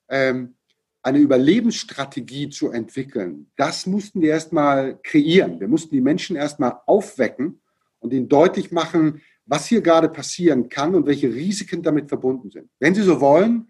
ähm, 0.09 0.55
eine 1.03 1.19
Überlebensstrategie 1.19 2.49
zu 2.49 2.71
entwickeln. 2.71 3.51
Das 3.57 3.85
mussten 3.85 4.21
wir 4.21 4.31
erstmal 4.31 4.99
kreieren. 5.03 5.59
Wir 5.59 5.67
mussten 5.67 5.93
die 5.93 6.01
Menschen 6.01 6.35
erstmal 6.35 6.79
aufwecken 6.87 7.61
und 7.99 8.11
ihnen 8.11 8.27
deutlich 8.27 8.71
machen, 8.71 9.21
was 9.45 9.67
hier 9.67 9.81
gerade 9.81 10.09
passieren 10.09 10.67
kann 10.67 10.95
und 10.95 11.05
welche 11.05 11.31
Risiken 11.31 11.83
damit 11.83 12.09
verbunden 12.09 12.49
sind. 12.49 12.71
Wenn 12.79 12.95
Sie 12.95 13.03
so 13.03 13.21
wollen, 13.21 13.69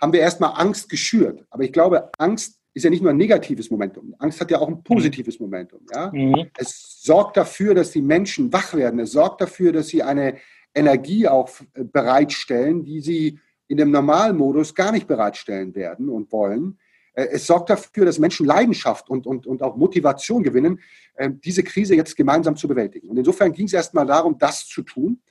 haben 0.00 0.12
wir 0.12 0.20
erstmal 0.20 0.60
Angst 0.60 0.88
geschürt. 0.88 1.44
Aber 1.50 1.64
ich 1.64 1.72
glaube, 1.72 2.10
Angst 2.18 2.60
ist 2.76 2.82
ja 2.82 2.90
nicht 2.90 3.02
nur 3.02 3.10
ein 3.10 3.16
negatives 3.16 3.70
Momentum. 3.70 4.14
Angst 4.18 4.38
hat 4.38 4.50
ja 4.50 4.58
auch 4.58 4.68
ein 4.68 4.82
positives 4.82 5.40
Momentum. 5.40 5.80
Ja? 5.94 6.10
Mhm. 6.12 6.50
Es 6.58 7.00
sorgt 7.00 7.38
dafür, 7.38 7.74
dass 7.74 7.90
die 7.90 8.02
Menschen 8.02 8.52
wach 8.52 8.74
werden. 8.74 9.00
Es 9.00 9.12
sorgt 9.12 9.40
dafür, 9.40 9.72
dass 9.72 9.88
sie 9.88 10.02
eine 10.02 10.36
Energie 10.74 11.26
auch 11.26 11.48
äh, 11.72 11.84
bereitstellen, 11.84 12.84
die 12.84 13.00
sie 13.00 13.38
in 13.66 13.78
dem 13.78 13.90
Normalmodus 13.90 14.74
gar 14.74 14.92
nicht 14.92 15.06
bereitstellen 15.06 15.74
werden 15.74 16.10
und 16.10 16.30
wollen. 16.30 16.78
Äh, 17.14 17.28
es 17.32 17.46
sorgt 17.46 17.70
dafür, 17.70 18.04
dass 18.04 18.18
Menschen 18.18 18.44
Leidenschaft 18.44 19.08
und, 19.08 19.26
und, 19.26 19.46
und 19.46 19.62
auch 19.62 19.76
Motivation 19.76 20.42
gewinnen, 20.42 20.80
äh, 21.14 21.30
diese 21.32 21.62
Krise 21.62 21.96
jetzt 21.96 22.14
gemeinsam 22.14 22.56
zu 22.56 22.68
bewältigen. 22.68 23.08
Und 23.08 23.16
insofern 23.16 23.52
ging 23.52 23.64
es 23.64 23.72
erstmal 23.72 24.04
darum, 24.04 24.36
das 24.36 24.66
zu 24.66 24.82
tun 24.82 25.22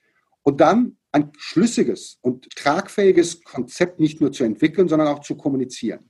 und 0.42 0.62
dann 0.62 0.98
ein 1.12 1.32
schlüssiges 1.38 2.18
und 2.22 2.50
tragfähiges 2.56 3.44
Konzept 3.44 4.00
nicht 4.00 4.20
nur 4.20 4.32
zu 4.32 4.44
entwickeln, 4.44 4.88
sondern 4.88 5.10
auch 5.10 5.20
zu 5.20 5.38
kommunizieren. 5.38 6.10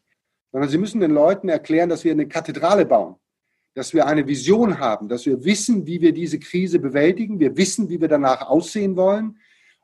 Sondern 0.55 0.71
Sie 0.71 0.77
müssen 0.77 1.01
den 1.01 1.11
Leuten 1.11 1.49
erklären, 1.49 1.89
dass 1.89 2.05
wir 2.05 2.13
eine 2.13 2.29
Kathedrale 2.29 2.85
bauen, 2.85 3.15
dass 3.73 3.93
wir 3.93 4.07
eine 4.07 4.25
Vision 4.25 4.79
haben, 4.79 5.09
dass 5.09 5.25
wir 5.25 5.43
wissen, 5.43 5.85
wie 5.85 5.99
wir 5.99 6.13
diese 6.13 6.39
Krise 6.39 6.79
bewältigen, 6.79 7.41
wir 7.41 7.57
wissen, 7.57 7.89
wie 7.89 7.99
wir 7.99 8.07
danach 8.07 8.47
aussehen 8.47 8.95
wollen 8.95 9.37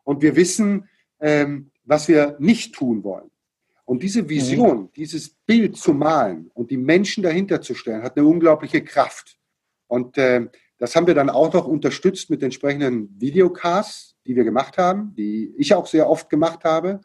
und 0.05 0.21
wir 0.21 0.37
wissen, 0.37 0.87
ähm, 1.19 1.71
was 1.83 2.07
wir 2.07 2.37
nicht 2.39 2.73
tun 2.73 3.03
wollen. 3.03 3.29
Und 3.83 4.01
diese 4.01 4.29
Vision, 4.29 4.83
mhm. 4.83 4.89
dieses 4.95 5.31
Bild 5.45 5.75
zu 5.75 5.93
malen 5.93 6.49
und 6.53 6.71
die 6.71 6.77
Menschen 6.77 7.21
dahinter 7.21 7.59
zu 7.59 7.75
stellen, 7.75 8.01
hat 8.01 8.15
eine 8.15 8.25
unglaubliche 8.25 8.81
Kraft. 8.81 9.37
Und 9.87 10.17
äh, 10.17 10.47
das 10.77 10.95
haben 10.95 11.05
wir 11.05 11.15
dann 11.15 11.29
auch 11.29 11.51
noch 11.51 11.67
unterstützt 11.67 12.29
mit 12.29 12.41
entsprechenden 12.43 13.13
Videocasts, 13.19 14.15
die 14.25 14.37
wir 14.37 14.45
gemacht 14.45 14.77
haben, 14.77 15.13
die 15.17 15.53
ich 15.57 15.73
auch 15.73 15.85
sehr 15.85 16.09
oft 16.09 16.29
gemacht 16.29 16.63
habe 16.63 17.01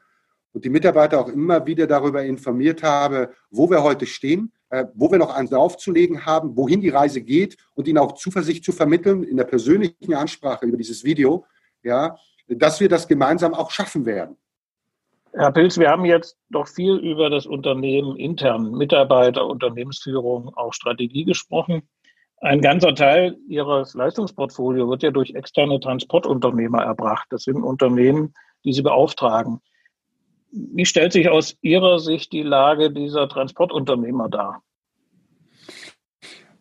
und 0.57 0.65
die 0.65 0.71
Mitarbeiter 0.71 1.21
auch 1.21 1.29
immer 1.29 1.67
wieder 1.67 1.87
darüber 1.87 2.25
informiert 2.25 2.83
habe, 2.83 3.29
wo 3.51 3.69
wir 3.69 3.83
heute 3.83 4.07
stehen, 4.07 4.55
äh, 4.71 4.87
wo 4.95 5.11
wir 5.11 5.19
noch 5.19 5.35
eins 5.35 5.53
aufzulegen 5.53 6.25
haben, 6.25 6.57
wohin 6.57 6.81
die 6.81 6.89
Reise 6.89 7.21
geht 7.21 7.59
und 7.75 7.87
ihnen 7.87 7.99
auch 7.99 8.13
Zuversicht 8.13 8.65
zu 8.65 8.73
vermitteln 8.73 9.23
in 9.23 9.37
der 9.37 9.45
persönlichen 9.45 10.15
Ansprache 10.15 10.65
über 10.65 10.79
dieses 10.79 11.05
Video, 11.05 11.45
ja, 11.83 12.17
dass 12.49 12.81
wir 12.81 12.89
das 12.89 13.07
gemeinsam 13.07 13.53
auch 13.53 13.71
schaffen 13.71 14.07
werden. 14.07 14.39
Herr 15.35 15.53
Pilz, 15.53 15.77
wir 15.77 15.91
haben 15.91 16.07
jetzt 16.07 16.39
doch 16.49 16.69
viel 16.69 16.97
über 16.97 17.29
das 17.29 17.45
Unternehmen 17.45 18.17
intern, 18.17 18.71
Mitarbeiter, 18.71 19.47
Unternehmensführung, 19.47 20.55
auch 20.57 20.73
Strategie 20.73 21.25
gesprochen. 21.25 21.83
Ein 22.41 22.63
ganzer 22.63 22.95
Teil 22.95 23.37
Ihres 23.47 23.93
Leistungsportfolio 23.93 24.89
wird 24.89 25.03
ja 25.03 25.11
durch 25.11 25.35
externe 25.35 25.81
Transportunternehmer 25.81 26.83
erbracht. 26.83 27.27
Das 27.29 27.43
sind 27.43 27.63
Unternehmen, 27.63 28.33
die 28.65 28.73
Sie 28.73 28.81
beauftragen. 28.81 29.61
Wie 30.59 30.87
stellt 30.87 31.13
sich 31.13 31.29
aus 31.29 31.57
Ihrer 31.61 31.99
Sicht 31.99 32.33
die 32.33 32.43
Lage 32.43 32.91
dieser 32.91 33.29
Transportunternehmer 33.29 34.29
dar? 34.29 34.63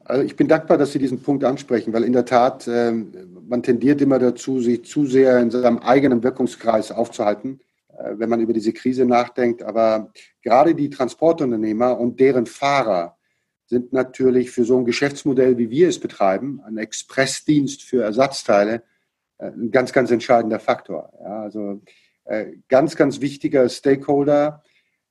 Also 0.04 0.24
ich 0.24 0.36
bin 0.36 0.48
dankbar, 0.48 0.78
dass 0.78 0.92
Sie 0.92 1.00
diesen 1.00 1.22
Punkt 1.24 1.44
ansprechen, 1.44 1.94
weil 1.94 2.04
in 2.04 2.14
der 2.14 2.25
Tat 2.25 2.68
äh, 2.68 2.92
man 2.92 3.64
tendiert 3.64 4.02
immer 4.02 4.20
dazu, 4.20 4.60
sich 4.60 4.86
zu 4.86 5.06
sehr 5.06 5.40
in 5.40 5.50
seinem 5.50 5.80
eigenen 5.80 6.24
Wirkungskreis 6.24 6.92
aufzuhalten. 6.92 7.60
Äh, 7.98 8.20
wenn 8.20 8.30
man 8.30 8.42
über 8.42 8.54
diese 8.54 8.74
Krise 8.74 9.06
nachdenkt. 9.06 9.64
Aber 9.64 10.12
gerade 10.42 10.75
die 10.75 10.90
Transportunternehmer 10.90 11.98
und 11.98 12.20
deren 12.20 12.46
Fahrer 12.46 13.18
sind 13.68 13.94
natürlich 13.94 14.52
für 14.52 14.64
so 14.64 14.78
ein 14.78 14.86
Geschäftsmodell, 14.86 15.58
wie 15.58 15.70
wir 15.70 15.90
es 15.90 16.00
betreiben, 16.00 16.62
ein 16.66 16.78
Expressdienst 16.78 17.84
für 17.84 18.04
Ersatzteile, 18.04 18.84
äh, 19.38 19.48
ein 19.48 19.72
ganz, 19.72 19.94
ganz 19.94 20.12
entscheidender 20.12 20.60
Faktor. 20.60 21.12
Ja, 21.22 21.42
also 21.44 21.82
ganz, 22.67 22.96
ganz 22.96 23.22
wichtiger 23.22 23.70
Stakeholder, 23.70 24.63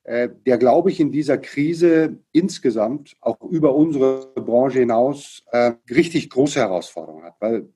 der, 0.05 0.57
glaube 0.57 0.91
ich, 0.91 0.99
in 0.99 1.11
dieser 1.11 1.37
Krise 1.37 2.19
insgesamt 2.31 3.15
auch 3.21 3.41
über 3.41 3.73
unsere 3.73 4.33
Branche 4.35 4.79
hinaus 4.79 5.43
richtig 5.89 6.29
große 6.29 6.59
Herausforderungen 6.59 7.23
hat. 7.23 7.35
Weil 7.39 7.69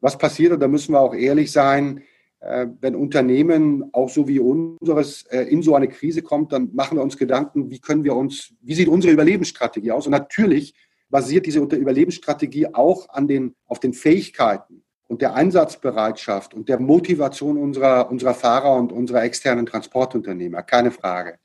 was 0.00 0.16
passiert, 0.16 0.52
und 0.52 0.60
da 0.60 0.68
müssen 0.68 0.92
wir 0.92 1.00
auch 1.00 1.14
ehrlich 1.14 1.50
sein, 1.50 2.02
äh, 2.40 2.68
wenn 2.80 2.94
Unternehmen 2.94 3.90
auch 3.92 4.08
so 4.08 4.28
wie 4.28 4.38
unseres 4.38 5.22
äh, 5.30 5.42
in 5.42 5.62
so 5.62 5.74
eine 5.74 5.88
Krise 5.88 6.22
kommt, 6.22 6.52
dann 6.52 6.70
machen 6.74 6.96
wir 6.96 7.02
uns 7.02 7.16
Gedanken, 7.16 7.70
wie 7.70 7.80
können 7.80 8.04
wir 8.04 8.14
uns, 8.14 8.54
wie 8.60 8.74
sieht 8.74 8.88
unsere 8.88 9.12
Überlebensstrategie 9.12 9.90
aus? 9.90 10.06
Und 10.06 10.12
natürlich 10.12 10.74
basiert 11.08 11.46
diese 11.46 11.60
Überlebensstrategie 11.60 12.68
auch 12.74 13.08
an 13.08 13.26
den, 13.26 13.54
auf 13.66 13.80
den 13.80 13.94
Fähigkeiten 13.94 14.82
und 15.08 15.22
der 15.22 15.34
Einsatzbereitschaft 15.34 16.54
und 16.54 16.68
der 16.68 16.80
Motivation 16.80 17.58
unserer, 17.58 18.10
unserer 18.10 18.34
Fahrer 18.34 18.76
und 18.76 18.92
unserer 18.92 19.22
externen 19.22 19.66
Transportunternehmer, 19.66 20.62
keine 20.62 20.90
Frage. 20.90 21.38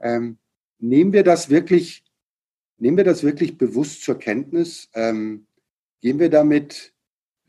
Ähm, 0.00 0.38
nehmen 0.78 1.12
wir 1.12 1.22
das 1.22 1.50
wirklich, 1.50 2.04
nehmen 2.78 2.96
wir 2.96 3.04
das 3.04 3.22
wirklich 3.22 3.58
bewusst 3.58 4.02
zur 4.02 4.18
Kenntnis? 4.18 4.88
Ähm, 4.94 5.46
gehen 6.00 6.18
wir 6.18 6.30
damit 6.30 6.94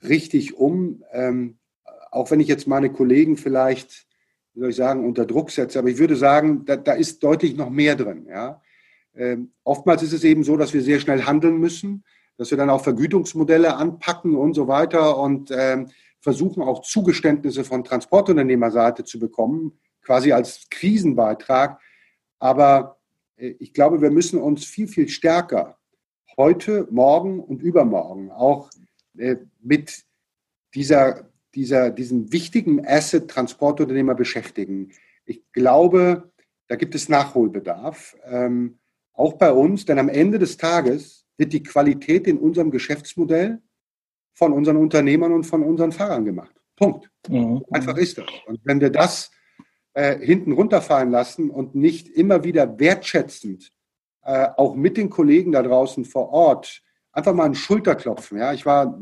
richtig 0.03 0.55
um? 0.55 1.03
Ähm, 1.11 1.57
auch 2.11 2.31
wenn 2.31 2.39
ich 2.39 2.47
jetzt 2.47 2.67
meine 2.67 2.91
Kollegen 2.91 3.37
vielleicht, 3.37 4.07
wie 4.53 4.61
soll 4.61 4.69
ich 4.69 4.75
sagen, 4.75 5.05
unter 5.05 5.25
Druck 5.25 5.51
setze, 5.51 5.79
aber 5.79 5.89
ich 5.89 5.97
würde 5.97 6.15
sagen, 6.15 6.65
da, 6.65 6.75
da 6.75 6.93
ist 6.93 7.23
deutlich 7.23 7.55
noch 7.55 7.69
mehr 7.69 7.95
drin. 7.95 8.25
Ja? 8.27 8.61
Ähm, 9.15 9.51
oftmals 9.63 10.03
ist 10.03 10.13
es 10.13 10.23
eben 10.23 10.43
so, 10.43 10.57
dass 10.57 10.73
wir 10.73 10.81
sehr 10.81 10.99
schnell 10.99 11.23
handeln 11.23 11.57
müssen, 11.59 12.03
dass 12.37 12.51
wir 12.51 12.57
dann 12.57 12.69
auch 12.69 12.83
Vergütungsmodelle 12.83 13.75
anpacken 13.75 14.35
und 14.35 14.53
so 14.53 14.67
weiter 14.67 15.17
und 15.17 15.51
ähm, 15.51 15.89
versuchen 16.19 16.63
auch 16.63 16.81
Zugeständnisse 16.81 17.63
von 17.63 17.83
Transportunternehmerseite 17.83 19.03
zu 19.03 19.19
bekommen, 19.19 19.79
quasi 20.01 20.31
als 20.31 20.67
Krisenbeitrag. 20.69 21.79
Aber 22.39 22.97
äh, 23.37 23.55
ich 23.59 23.73
glaube, 23.73 24.01
wir 24.01 24.11
müssen 24.11 24.39
uns 24.39 24.65
viel, 24.65 24.87
viel 24.87 25.09
stärker 25.09 25.77
heute, 26.37 26.87
morgen 26.91 27.39
und 27.39 27.61
übermorgen 27.61 28.31
auch 28.31 28.69
äh, 29.17 29.37
mit 29.59 30.03
dieser 30.75 31.27
dieser, 31.57 31.89
diesem 31.89 32.31
wichtigen 32.31 32.85
Asset 32.85 33.29
Transportunternehmer 33.29 34.13
beschäftigen. 34.13 34.91
Ich 35.25 35.41
glaube, 35.51 36.31
da 36.67 36.75
gibt 36.75 36.93
es 36.93 37.09
Nachholbedarf, 37.09 38.15
ähm, 38.25 38.77
auch 39.13 39.33
bei 39.33 39.51
uns, 39.51 39.85
denn 39.85 39.97
am 39.97 40.07
Ende 40.07 40.37
des 40.37 40.57
Tages 40.57 41.25
wird 41.37 41.53
die 41.53 41.63
Qualität 41.63 42.27
in 42.27 42.37
unserem 42.37 42.71
Geschäftsmodell 42.71 43.61
von 44.33 44.53
unseren 44.53 44.77
Unternehmern 44.77 45.33
und 45.33 45.45
von 45.45 45.63
unseren 45.63 45.91
Fahrern 45.91 46.25
gemacht. 46.25 46.55
Punkt. 46.75 47.09
Mhm. 47.27 47.63
Einfach 47.71 47.97
ist 47.97 48.17
das. 48.17 48.27
Und 48.45 48.59
wenn 48.63 48.79
wir 48.79 48.89
das 48.89 49.31
äh, 49.93 50.19
hinten 50.19 50.51
runterfallen 50.51 51.09
lassen 51.09 51.49
und 51.49 51.73
nicht 51.73 52.07
immer 52.07 52.43
wieder 52.43 52.79
wertschätzend 52.79 53.71
äh, 54.23 54.49
auch 54.57 54.75
mit 54.75 54.97
den 54.97 55.09
Kollegen 55.09 55.51
da 55.51 55.63
draußen 55.63 56.05
vor 56.05 56.29
Ort 56.29 56.83
einfach 57.11 57.33
mal 57.33 57.45
einen 57.45 57.55
Schulterklopfen. 57.55 58.37
Ja, 58.37 58.53
ich 58.53 58.65
war 58.65 58.99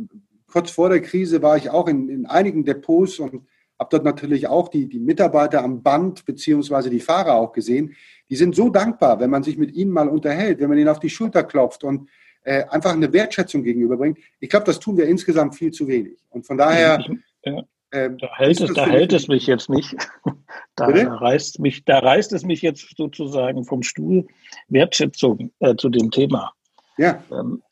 kurz 0.48 0.72
vor 0.72 0.88
der 0.88 1.02
Krise 1.02 1.42
war 1.42 1.58
ich 1.58 1.70
auch 1.70 1.88
in, 1.88 2.08
in 2.08 2.26
einigen 2.26 2.64
Depots 2.64 3.20
und 3.20 3.46
habe 3.78 3.90
dort 3.90 4.06
natürlich 4.06 4.48
auch 4.48 4.70
die, 4.70 4.88
die 4.88 5.00
Mitarbeiter 5.00 5.64
am 5.64 5.84
Band 5.84 6.24
beziehungsweise 6.26 6.90
die 6.90 7.02
Fahrer 7.02 7.36
auch 7.36 7.52
gesehen. 7.52 7.94
Die 8.30 8.38
sind 8.38 8.56
so 8.56 8.70
dankbar, 8.70 9.20
wenn 9.20 9.30
man 9.30 9.44
sich 9.44 9.58
mit 9.58 9.74
ihnen 9.74 9.92
mal 9.92 10.08
unterhält, 10.08 10.60
wenn 10.60 10.70
man 10.70 10.78
ihnen 10.78 10.88
auf 10.88 11.00
die 11.00 11.10
Schulter 11.10 11.44
klopft 11.44 11.84
und 11.84 12.10
äh, 12.46 12.64
einfach 12.70 12.94
eine 12.94 13.12
Wertschätzung 13.12 13.64
gegenüberbringt. 13.64 14.20
Ich 14.40 14.50
glaube, 14.50 14.66
das 14.66 14.80
tun 14.80 14.98
wir 14.98 15.08
insgesamt 15.08 15.56
viel 15.56 15.72
zu 15.72 15.88
wenig. 15.88 16.18
Und 16.30 16.46
von 16.46 16.58
daher. 16.58 17.04
Ja. 17.44 17.64
Ähm, 17.92 18.18
da 18.18 18.36
hält, 18.38 18.60
es, 18.60 18.74
da 18.74 18.88
hält 18.88 19.14
es 19.14 19.28
mich 19.28 19.48
jetzt 19.48 19.70
nicht. 19.70 19.96
Da, 20.78 20.88
reißt 20.88 21.60
mich, 21.60 21.86
da 21.86 22.00
reißt 22.00 22.34
es 22.34 22.44
mich 22.44 22.62
jetzt 22.62 22.98
sozusagen 22.98 23.64
vom 23.64 23.82
Stuhl. 23.82 24.28
Wertschätzung 24.68 25.52
äh, 25.60 25.74
zu 25.78 25.88
dem 25.88 26.12
Thema. 26.12 26.52
Ja. 26.98 27.24
Ähm, 27.32 27.64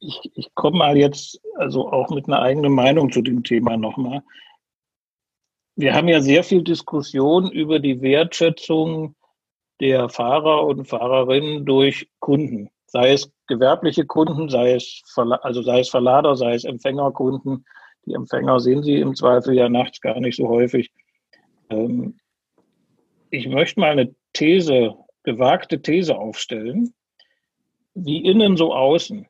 ich, 0.00 0.32
ich 0.34 0.52
komme 0.54 0.78
mal 0.78 0.96
jetzt 0.96 1.40
also 1.54 1.88
auch 1.92 2.10
mit 2.10 2.26
einer 2.26 2.42
eigenen 2.42 2.72
Meinung 2.72 3.12
zu 3.12 3.22
dem 3.22 3.44
Thema 3.44 3.76
nochmal. 3.76 4.24
Wir 5.76 5.94
haben 5.94 6.08
ja 6.08 6.20
sehr 6.20 6.42
viel 6.42 6.64
Diskussion 6.64 7.52
über 7.52 7.78
die 7.78 8.02
Wertschätzung 8.02 9.14
der 9.80 10.08
Fahrer 10.08 10.66
und 10.66 10.86
Fahrerinnen 10.86 11.64
durch 11.64 12.10
Kunden, 12.18 12.70
sei 12.88 13.12
es 13.12 13.30
gewerbliche 13.46 14.06
Kunden, 14.06 14.48
sei 14.48 14.74
es, 14.74 15.02
also 15.42 15.62
sei 15.62 15.80
es 15.80 15.90
Verlader, 15.90 16.36
sei 16.36 16.54
es 16.54 16.64
Empfängerkunden. 16.64 17.64
Die 18.06 18.14
Empfänger 18.14 18.58
sehen 18.60 18.82
Sie 18.82 18.96
im 18.96 19.14
Zweifel 19.14 19.54
ja 19.54 19.68
nachts 19.68 20.00
gar 20.00 20.18
nicht 20.20 20.36
so 20.36 20.48
häufig. 20.48 20.90
Ähm, 21.68 22.18
ich 23.30 23.46
möchte 23.46 23.80
mal 23.80 23.90
eine 23.90 24.14
These, 24.32 24.94
gewagte 25.22 25.82
These 25.82 26.16
aufstellen, 26.16 26.94
wie 27.94 28.24
innen 28.24 28.56
so 28.56 28.74
außen. 28.74 29.26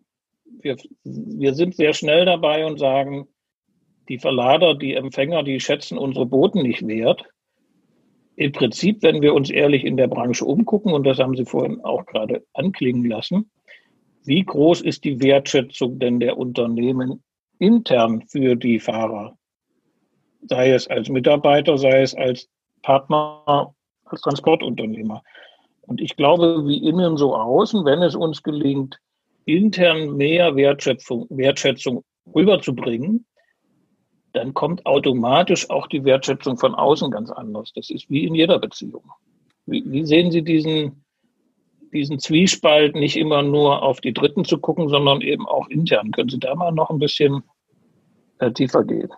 Wir, 0.60 0.76
wir 1.02 1.54
sind 1.54 1.74
sehr 1.74 1.94
schnell 1.94 2.24
dabei 2.24 2.64
und 2.64 2.78
sagen, 2.78 3.26
die 4.08 4.18
Verlader, 4.18 4.74
die 4.74 4.94
Empfänger, 4.94 5.42
die 5.42 5.60
schätzen 5.60 5.98
unsere 5.98 6.26
Boten 6.26 6.62
nicht 6.62 6.86
wert. 6.86 7.24
Im 8.38 8.52
Prinzip, 8.52 9.02
wenn 9.02 9.20
wir 9.20 9.34
uns 9.34 9.50
ehrlich 9.50 9.84
in 9.84 9.96
der 9.96 10.06
Branche 10.06 10.44
umgucken, 10.44 10.92
und 10.92 11.02
das 11.04 11.18
haben 11.18 11.36
Sie 11.36 11.44
vorhin 11.44 11.80
auch 11.84 12.06
gerade 12.06 12.46
anklingen 12.54 13.04
lassen, 13.04 13.50
wie 14.24 14.44
groß 14.44 14.82
ist 14.82 15.02
die 15.02 15.20
Wertschätzung 15.20 15.98
denn 15.98 16.20
der 16.20 16.38
Unternehmen 16.38 17.24
intern 17.58 18.22
für 18.28 18.54
die 18.54 18.78
Fahrer? 18.78 19.36
Sei 20.48 20.70
es 20.70 20.86
als 20.86 21.08
Mitarbeiter, 21.08 21.78
sei 21.78 22.02
es 22.02 22.14
als 22.14 22.48
Partner, 22.82 23.74
als 24.04 24.20
Transportunternehmer. 24.20 25.20
Und 25.80 26.00
ich 26.00 26.14
glaube, 26.14 26.62
wie 26.64 26.88
innen 26.88 27.16
so 27.16 27.34
außen, 27.34 27.84
wenn 27.84 28.02
es 28.02 28.14
uns 28.14 28.44
gelingt, 28.44 29.00
intern 29.46 30.16
mehr 30.16 30.54
Wertschätzung, 30.54 31.26
Wertschätzung 31.28 32.04
rüberzubringen, 32.32 33.26
dann 34.38 34.54
kommt 34.54 34.86
automatisch 34.86 35.68
auch 35.68 35.88
die 35.88 36.04
Wertschätzung 36.04 36.58
von 36.58 36.74
außen 36.74 37.10
ganz 37.10 37.30
anders. 37.30 37.72
Das 37.74 37.90
ist 37.90 38.08
wie 38.08 38.24
in 38.24 38.36
jeder 38.36 38.60
Beziehung. 38.60 39.02
Wie, 39.66 39.82
wie 39.84 40.06
sehen 40.06 40.30
Sie 40.30 40.42
diesen, 40.42 41.04
diesen 41.92 42.20
Zwiespalt, 42.20 42.94
nicht 42.94 43.16
immer 43.16 43.42
nur 43.42 43.82
auf 43.82 44.00
die 44.00 44.14
Dritten 44.14 44.44
zu 44.44 44.58
gucken, 44.58 44.88
sondern 44.88 45.22
eben 45.22 45.44
auch 45.46 45.66
intern? 45.68 46.12
Können 46.12 46.28
Sie 46.28 46.38
da 46.38 46.54
mal 46.54 46.70
noch 46.70 46.88
ein 46.90 47.00
bisschen 47.00 47.42
äh, 48.38 48.52
tiefer 48.52 48.84
gehen? 48.84 49.10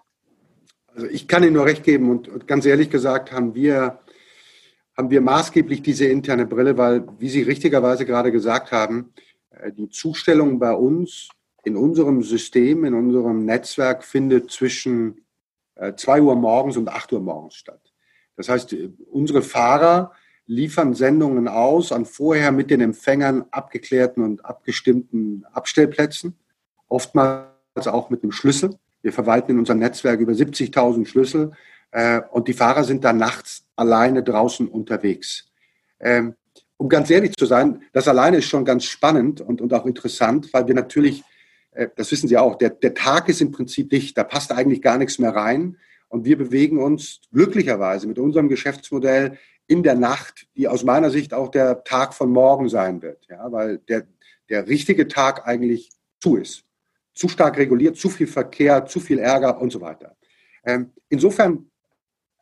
Also 0.95 1.07
ich 1.07 1.29
kann 1.29 1.43
Ihnen 1.43 1.53
nur 1.53 1.67
recht 1.67 1.85
geben 1.85 2.11
und, 2.11 2.29
und 2.29 2.49
ganz 2.49 2.65
ehrlich 2.65 2.89
gesagt 2.89 3.31
haben 3.31 3.55
wir, 3.55 4.01
haben 4.97 5.11
wir 5.11 5.21
maßgeblich 5.21 5.83
diese 5.83 6.07
interne 6.07 6.47
Brille, 6.47 6.79
weil, 6.79 7.07
wie 7.19 7.29
Sie 7.29 7.43
richtigerweise 7.43 8.07
gerade 8.07 8.33
gesagt 8.33 8.73
haben, 8.73 9.13
äh, 9.51 9.71
die 9.71 9.91
Zustellung 9.91 10.59
bei 10.59 10.73
uns 10.73 11.29
in 11.65 11.77
unserem 11.77 12.23
System, 12.23 12.85
in 12.85 12.95
unserem 12.95 13.45
Netzwerk 13.45 14.05
findet 14.05 14.51
zwischen 14.51 15.25
2 15.97 16.19
äh, 16.19 16.21
Uhr 16.21 16.37
morgens 16.37 16.77
und 16.77 16.89
8 16.89 17.13
Uhr 17.13 17.21
morgens 17.21 17.55
statt. 17.55 17.81
Das 18.37 18.49
heißt, 18.49 18.75
unsere 19.11 19.43
Fahrer 19.43 20.13
liefern 20.47 20.95
Sendungen 20.95 21.47
aus 21.47 21.93
an 21.93 22.07
vorher 22.07 22.53
mit 22.53 22.71
den 22.71 22.81
Empfängern 22.81 23.45
abgeklärten 23.51 24.25
und 24.25 24.45
abgestimmten 24.45 25.45
Abstellplätzen, 25.53 26.35
oftmals 26.89 27.47
auch 27.87 28.11
mit 28.11 28.23
einem 28.23 28.33
Schlüssel. 28.33 28.77
Wir 29.03 29.13
verwalten 29.13 29.53
in 29.53 29.59
unserem 29.59 29.79
Netzwerk 29.79 30.21
über 30.21 30.33
70.000 30.33 31.07
Schlüssel 31.07 31.53
äh, 31.93 32.21
und 32.31 32.49
die 32.49 32.53
Fahrer 32.53 32.85
sind 32.85 33.05
dann 33.05 33.19
nachts 33.19 33.65
alleine 33.77 34.23
draußen 34.23 34.69
unterwegs. 34.69 35.47
Ähm, 36.01 36.35
um 36.77 36.89
ganz 36.89 37.11
ehrlich 37.11 37.37
zu 37.37 37.47
sein, 37.47 37.83
das 37.93 38.09
alleine 38.09 38.39
ist 38.39 38.47
schon 38.47 38.65
ganz 38.65 38.85
spannend 38.85 39.41
und, 39.41 39.61
und 39.61 39.73
auch 39.75 39.87
interessant, 39.87 40.53
weil 40.53 40.67
wir 40.67 40.75
natürlich 40.75 41.21
äh, 41.21 41.25
das 41.97 42.11
wissen 42.11 42.29
Sie 42.29 42.37
auch, 42.37 42.57
der, 42.57 42.71
der 42.71 42.95
Tag 42.95 43.29
ist 43.29 43.41
im 43.41 43.53
Prinzip 43.53 43.91
dicht, 43.91 44.19
da 44.19 44.25
passt 44.25 44.53
eigentlich 44.53 44.83
gar 44.83 44.99
nichts 44.99 45.19
mehr 45.19 45.35
rein. 45.35 45.77
Und 46.09 46.25
wir 46.25 46.37
bewegen 46.37 46.83
uns 46.83 47.21
glücklicherweise 47.33 48.09
mit 48.09 48.19
unserem 48.19 48.49
Geschäftsmodell 48.49 49.39
in 49.69 49.85
der 49.85 49.95
Nacht, 49.95 50.49
die 50.57 50.67
aus 50.67 50.83
meiner 50.83 51.11
Sicht 51.11 51.33
auch 51.33 51.49
der 51.49 51.85
Tag 51.85 52.13
von 52.13 52.31
morgen 52.31 52.69
sein 52.69 53.03
wird, 53.03 53.27
ja, 53.29 53.53
weil 53.53 53.79
der, 53.79 54.09
der 54.49 54.67
richtige 54.67 55.07
Tag 55.07 55.47
eigentlich 55.47 55.91
zu 56.19 56.37
ist. 56.37 56.65
Zu 57.15 57.29
stark 57.29 57.57
reguliert, 57.57 57.97
zu 57.97 58.09
viel 58.09 58.27
Verkehr, 58.27 58.87
zu 58.87 58.99
viel 58.99 59.21
Ärger 59.21 59.61
und 59.61 59.71
so 59.71 59.81
weiter. 59.81 60.17
Ähm, 60.65 60.91
insofern 61.09 61.71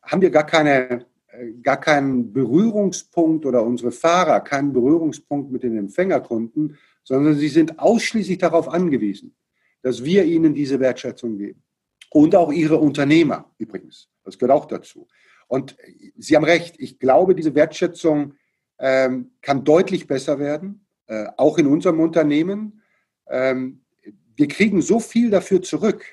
haben 0.01 0.21
wir 0.23 0.31
gar, 0.31 0.45
keine, 0.45 1.05
äh, 1.27 1.51
gar 1.61 1.79
keinen 1.79 2.33
Berührungspunkt 2.33 3.45
oder 3.45 3.63
unsere 3.63 3.91
Fahrer 3.91 4.39
keinen 4.39 4.73
Berührungspunkt 4.73 5.51
mit 5.51 5.61
den 5.61 5.77
Empfängerkunden, 5.77 6.77
sondern 7.03 7.35
sie 7.35 7.49
sind 7.49 7.79
ausschließlich 7.79 8.37
darauf 8.37 8.67
angewiesen, 8.69 9.35
dass 9.81 10.03
wir 10.03 10.25
ihnen 10.25 10.53
diese 10.53 10.79
Wertschätzung 10.79 11.37
geben. 11.37 11.63
Und 12.11 12.35
auch 12.35 12.51
ihre 12.51 12.77
Unternehmer 12.77 13.51
übrigens. 13.57 14.09
Das 14.23 14.37
gehört 14.37 14.57
auch 14.57 14.65
dazu. 14.65 15.07
Und 15.47 15.75
Sie 16.15 16.35
haben 16.35 16.43
recht, 16.43 16.75
ich 16.77 16.99
glaube, 16.99 17.33
diese 17.33 17.55
Wertschätzung 17.55 18.35
ähm, 18.77 19.31
kann 19.41 19.63
deutlich 19.63 20.05
besser 20.05 20.37
werden, 20.37 20.85
äh, 21.07 21.25
auch 21.37 21.57
in 21.57 21.65
unserem 21.65 21.99
Unternehmen. 21.99 22.83
Ähm, 23.27 23.81
wir 24.35 24.47
kriegen 24.47 24.81
so 24.81 24.99
viel 24.99 25.31
dafür 25.31 25.61
zurück, 25.61 26.05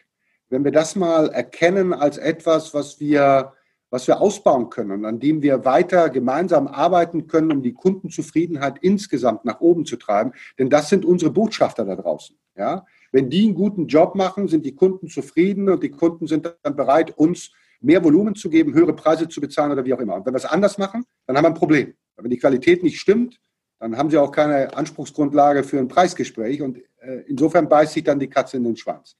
wenn 0.48 0.64
wir 0.64 0.72
das 0.72 0.96
mal 0.96 1.28
erkennen 1.28 1.92
als 1.92 2.16
etwas, 2.16 2.72
was 2.72 2.98
wir 2.98 3.52
was 3.96 4.06
wir 4.06 4.20
ausbauen 4.20 4.68
können 4.68 4.90
und 4.90 5.04
an 5.06 5.20
dem 5.20 5.40
wir 5.40 5.64
weiter 5.64 6.10
gemeinsam 6.10 6.66
arbeiten 6.66 7.28
können, 7.28 7.50
um 7.50 7.62
die 7.62 7.72
Kundenzufriedenheit 7.72 8.76
insgesamt 8.82 9.46
nach 9.46 9.60
oben 9.60 9.86
zu 9.86 9.96
treiben. 9.96 10.32
Denn 10.58 10.68
das 10.68 10.90
sind 10.90 11.06
unsere 11.06 11.30
Botschafter 11.30 11.86
da 11.86 11.96
draußen. 11.96 12.36
Ja? 12.58 12.84
Wenn 13.10 13.30
die 13.30 13.46
einen 13.46 13.54
guten 13.54 13.86
Job 13.86 14.14
machen, 14.14 14.48
sind 14.48 14.66
die 14.66 14.74
Kunden 14.74 15.08
zufrieden 15.08 15.70
und 15.70 15.82
die 15.82 15.88
Kunden 15.88 16.26
sind 16.26 16.54
dann 16.62 16.76
bereit, 16.76 17.16
uns 17.16 17.52
mehr 17.80 18.04
Volumen 18.04 18.34
zu 18.34 18.50
geben, 18.50 18.74
höhere 18.74 18.94
Preise 18.94 19.28
zu 19.28 19.40
bezahlen 19.40 19.72
oder 19.72 19.86
wie 19.86 19.94
auch 19.94 20.00
immer. 20.00 20.16
Und 20.16 20.26
wenn 20.26 20.34
wir 20.34 20.38
es 20.38 20.44
anders 20.44 20.76
machen, 20.76 21.06
dann 21.26 21.38
haben 21.38 21.44
wir 21.44 21.48
ein 21.48 21.54
Problem. 21.54 21.94
Wenn 22.16 22.30
die 22.30 22.38
Qualität 22.38 22.82
nicht 22.82 23.00
stimmt, 23.00 23.40
dann 23.78 23.96
haben 23.96 24.10
sie 24.10 24.18
auch 24.18 24.30
keine 24.30 24.76
Anspruchsgrundlage 24.76 25.64
für 25.64 25.78
ein 25.78 25.88
Preisgespräch 25.88 26.60
und 26.60 26.82
äh, 27.00 27.22
insofern 27.28 27.66
beißt 27.66 27.94
sich 27.94 28.04
dann 28.04 28.18
die 28.18 28.28
Katze 28.28 28.58
in 28.58 28.64
den 28.64 28.76
Schwanz. 28.76 29.16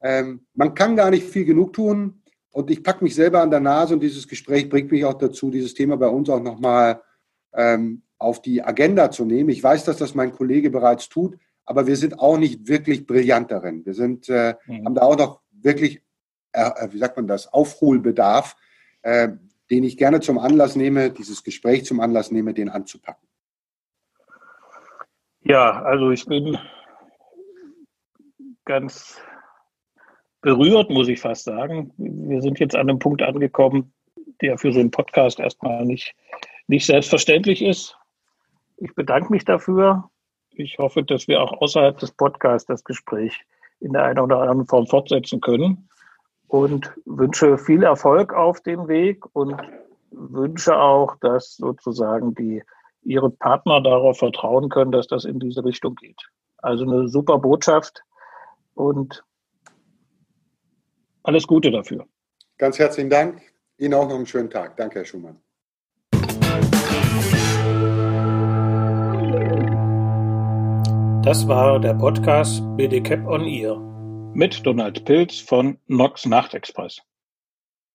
Ähm, 0.00 0.46
man 0.54 0.74
kann 0.74 0.94
gar 0.94 1.10
nicht 1.10 1.26
viel 1.26 1.44
genug 1.44 1.72
tun. 1.72 2.22
Und 2.58 2.72
ich 2.72 2.82
packe 2.82 3.04
mich 3.04 3.14
selber 3.14 3.40
an 3.40 3.52
der 3.52 3.60
Nase 3.60 3.94
und 3.94 4.00
dieses 4.00 4.26
Gespräch 4.26 4.68
bringt 4.68 4.90
mich 4.90 5.04
auch 5.04 5.14
dazu, 5.14 5.48
dieses 5.48 5.74
Thema 5.74 5.96
bei 5.96 6.08
uns 6.08 6.28
auch 6.28 6.42
nochmal 6.42 7.00
ähm, 7.52 8.02
auf 8.18 8.42
die 8.42 8.64
Agenda 8.64 9.12
zu 9.12 9.24
nehmen. 9.24 9.50
Ich 9.50 9.62
weiß, 9.62 9.84
dass 9.84 9.98
das 9.98 10.16
mein 10.16 10.32
Kollege 10.32 10.68
bereits 10.68 11.08
tut, 11.08 11.38
aber 11.64 11.86
wir 11.86 11.94
sind 11.94 12.18
auch 12.18 12.36
nicht 12.36 12.66
wirklich 12.66 13.06
brillant 13.06 13.52
darin. 13.52 13.86
Wir 13.86 13.94
sind, 13.94 14.28
äh, 14.28 14.56
mhm. 14.66 14.86
haben 14.86 14.94
da 14.96 15.02
auch 15.02 15.16
noch 15.16 15.40
wirklich, 15.52 16.02
äh, 16.50 16.68
äh, 16.68 16.92
wie 16.92 16.98
sagt 16.98 17.16
man 17.16 17.28
das, 17.28 17.46
Aufholbedarf, 17.46 18.56
äh, 19.02 19.28
den 19.70 19.84
ich 19.84 19.96
gerne 19.96 20.18
zum 20.18 20.40
Anlass 20.40 20.74
nehme, 20.74 21.10
dieses 21.10 21.44
Gespräch 21.44 21.84
zum 21.84 22.00
Anlass 22.00 22.32
nehme, 22.32 22.54
den 22.54 22.70
anzupacken. 22.70 23.28
Ja, 25.42 25.80
also 25.84 26.10
ich 26.10 26.26
bin 26.26 26.58
ganz 28.64 29.20
berührt, 30.40 30.90
muss 30.90 31.08
ich 31.08 31.20
fast 31.20 31.44
sagen. 31.44 31.92
Wir 31.96 32.40
sind 32.42 32.58
jetzt 32.60 32.74
an 32.74 32.88
einem 32.88 32.98
Punkt 32.98 33.22
angekommen, 33.22 33.92
der 34.40 34.58
für 34.58 34.72
so 34.72 34.80
einen 34.80 34.90
Podcast 34.90 35.40
erstmal 35.40 35.84
nicht, 35.84 36.14
nicht 36.66 36.86
selbstverständlich 36.86 37.62
ist. 37.62 37.96
Ich 38.76 38.94
bedanke 38.94 39.32
mich 39.32 39.44
dafür. 39.44 40.10
Ich 40.52 40.78
hoffe, 40.78 41.02
dass 41.02 41.28
wir 41.28 41.40
auch 41.40 41.60
außerhalb 41.60 41.98
des 41.98 42.12
Podcasts 42.12 42.66
das 42.66 42.84
Gespräch 42.84 43.40
in 43.80 43.92
der 43.92 44.04
einen 44.04 44.18
oder 44.18 44.40
anderen 44.40 44.66
Form 44.66 44.86
fortsetzen 44.86 45.40
können 45.40 45.88
und 46.48 46.92
wünsche 47.04 47.58
viel 47.58 47.82
Erfolg 47.82 48.32
auf 48.32 48.60
dem 48.60 48.88
Weg 48.88 49.24
und 49.34 49.60
wünsche 50.10 50.78
auch, 50.78 51.16
dass 51.16 51.56
sozusagen 51.56 52.34
die 52.34 52.62
Ihre 53.02 53.30
Partner 53.30 53.80
darauf 53.80 54.18
vertrauen 54.18 54.68
können, 54.68 54.92
dass 54.92 55.06
das 55.06 55.24
in 55.24 55.38
diese 55.38 55.64
Richtung 55.64 55.94
geht. 55.94 56.20
Also 56.58 56.84
eine 56.84 57.08
super 57.08 57.38
Botschaft 57.38 58.02
und 58.74 59.24
alles 61.22 61.46
Gute 61.46 61.70
dafür. 61.70 62.06
Ganz 62.58 62.78
herzlichen 62.78 63.10
Dank. 63.10 63.40
Ihnen 63.78 63.94
auch 63.94 64.08
noch 64.08 64.16
einen 64.16 64.26
schönen 64.26 64.50
Tag. 64.50 64.76
Danke, 64.76 65.00
Herr 65.00 65.04
Schumann. 65.04 65.40
Das 71.24 71.46
war 71.46 71.78
der 71.78 71.94
Podcast 71.94 72.62
BDCAP 72.76 73.26
on 73.26 73.44
Ear. 73.46 73.78
mit 74.34 74.64
Donald 74.64 75.04
Pilz 75.04 75.40
von 75.40 75.78
Nox 75.86 76.24
Nachtexpress. 76.26 77.00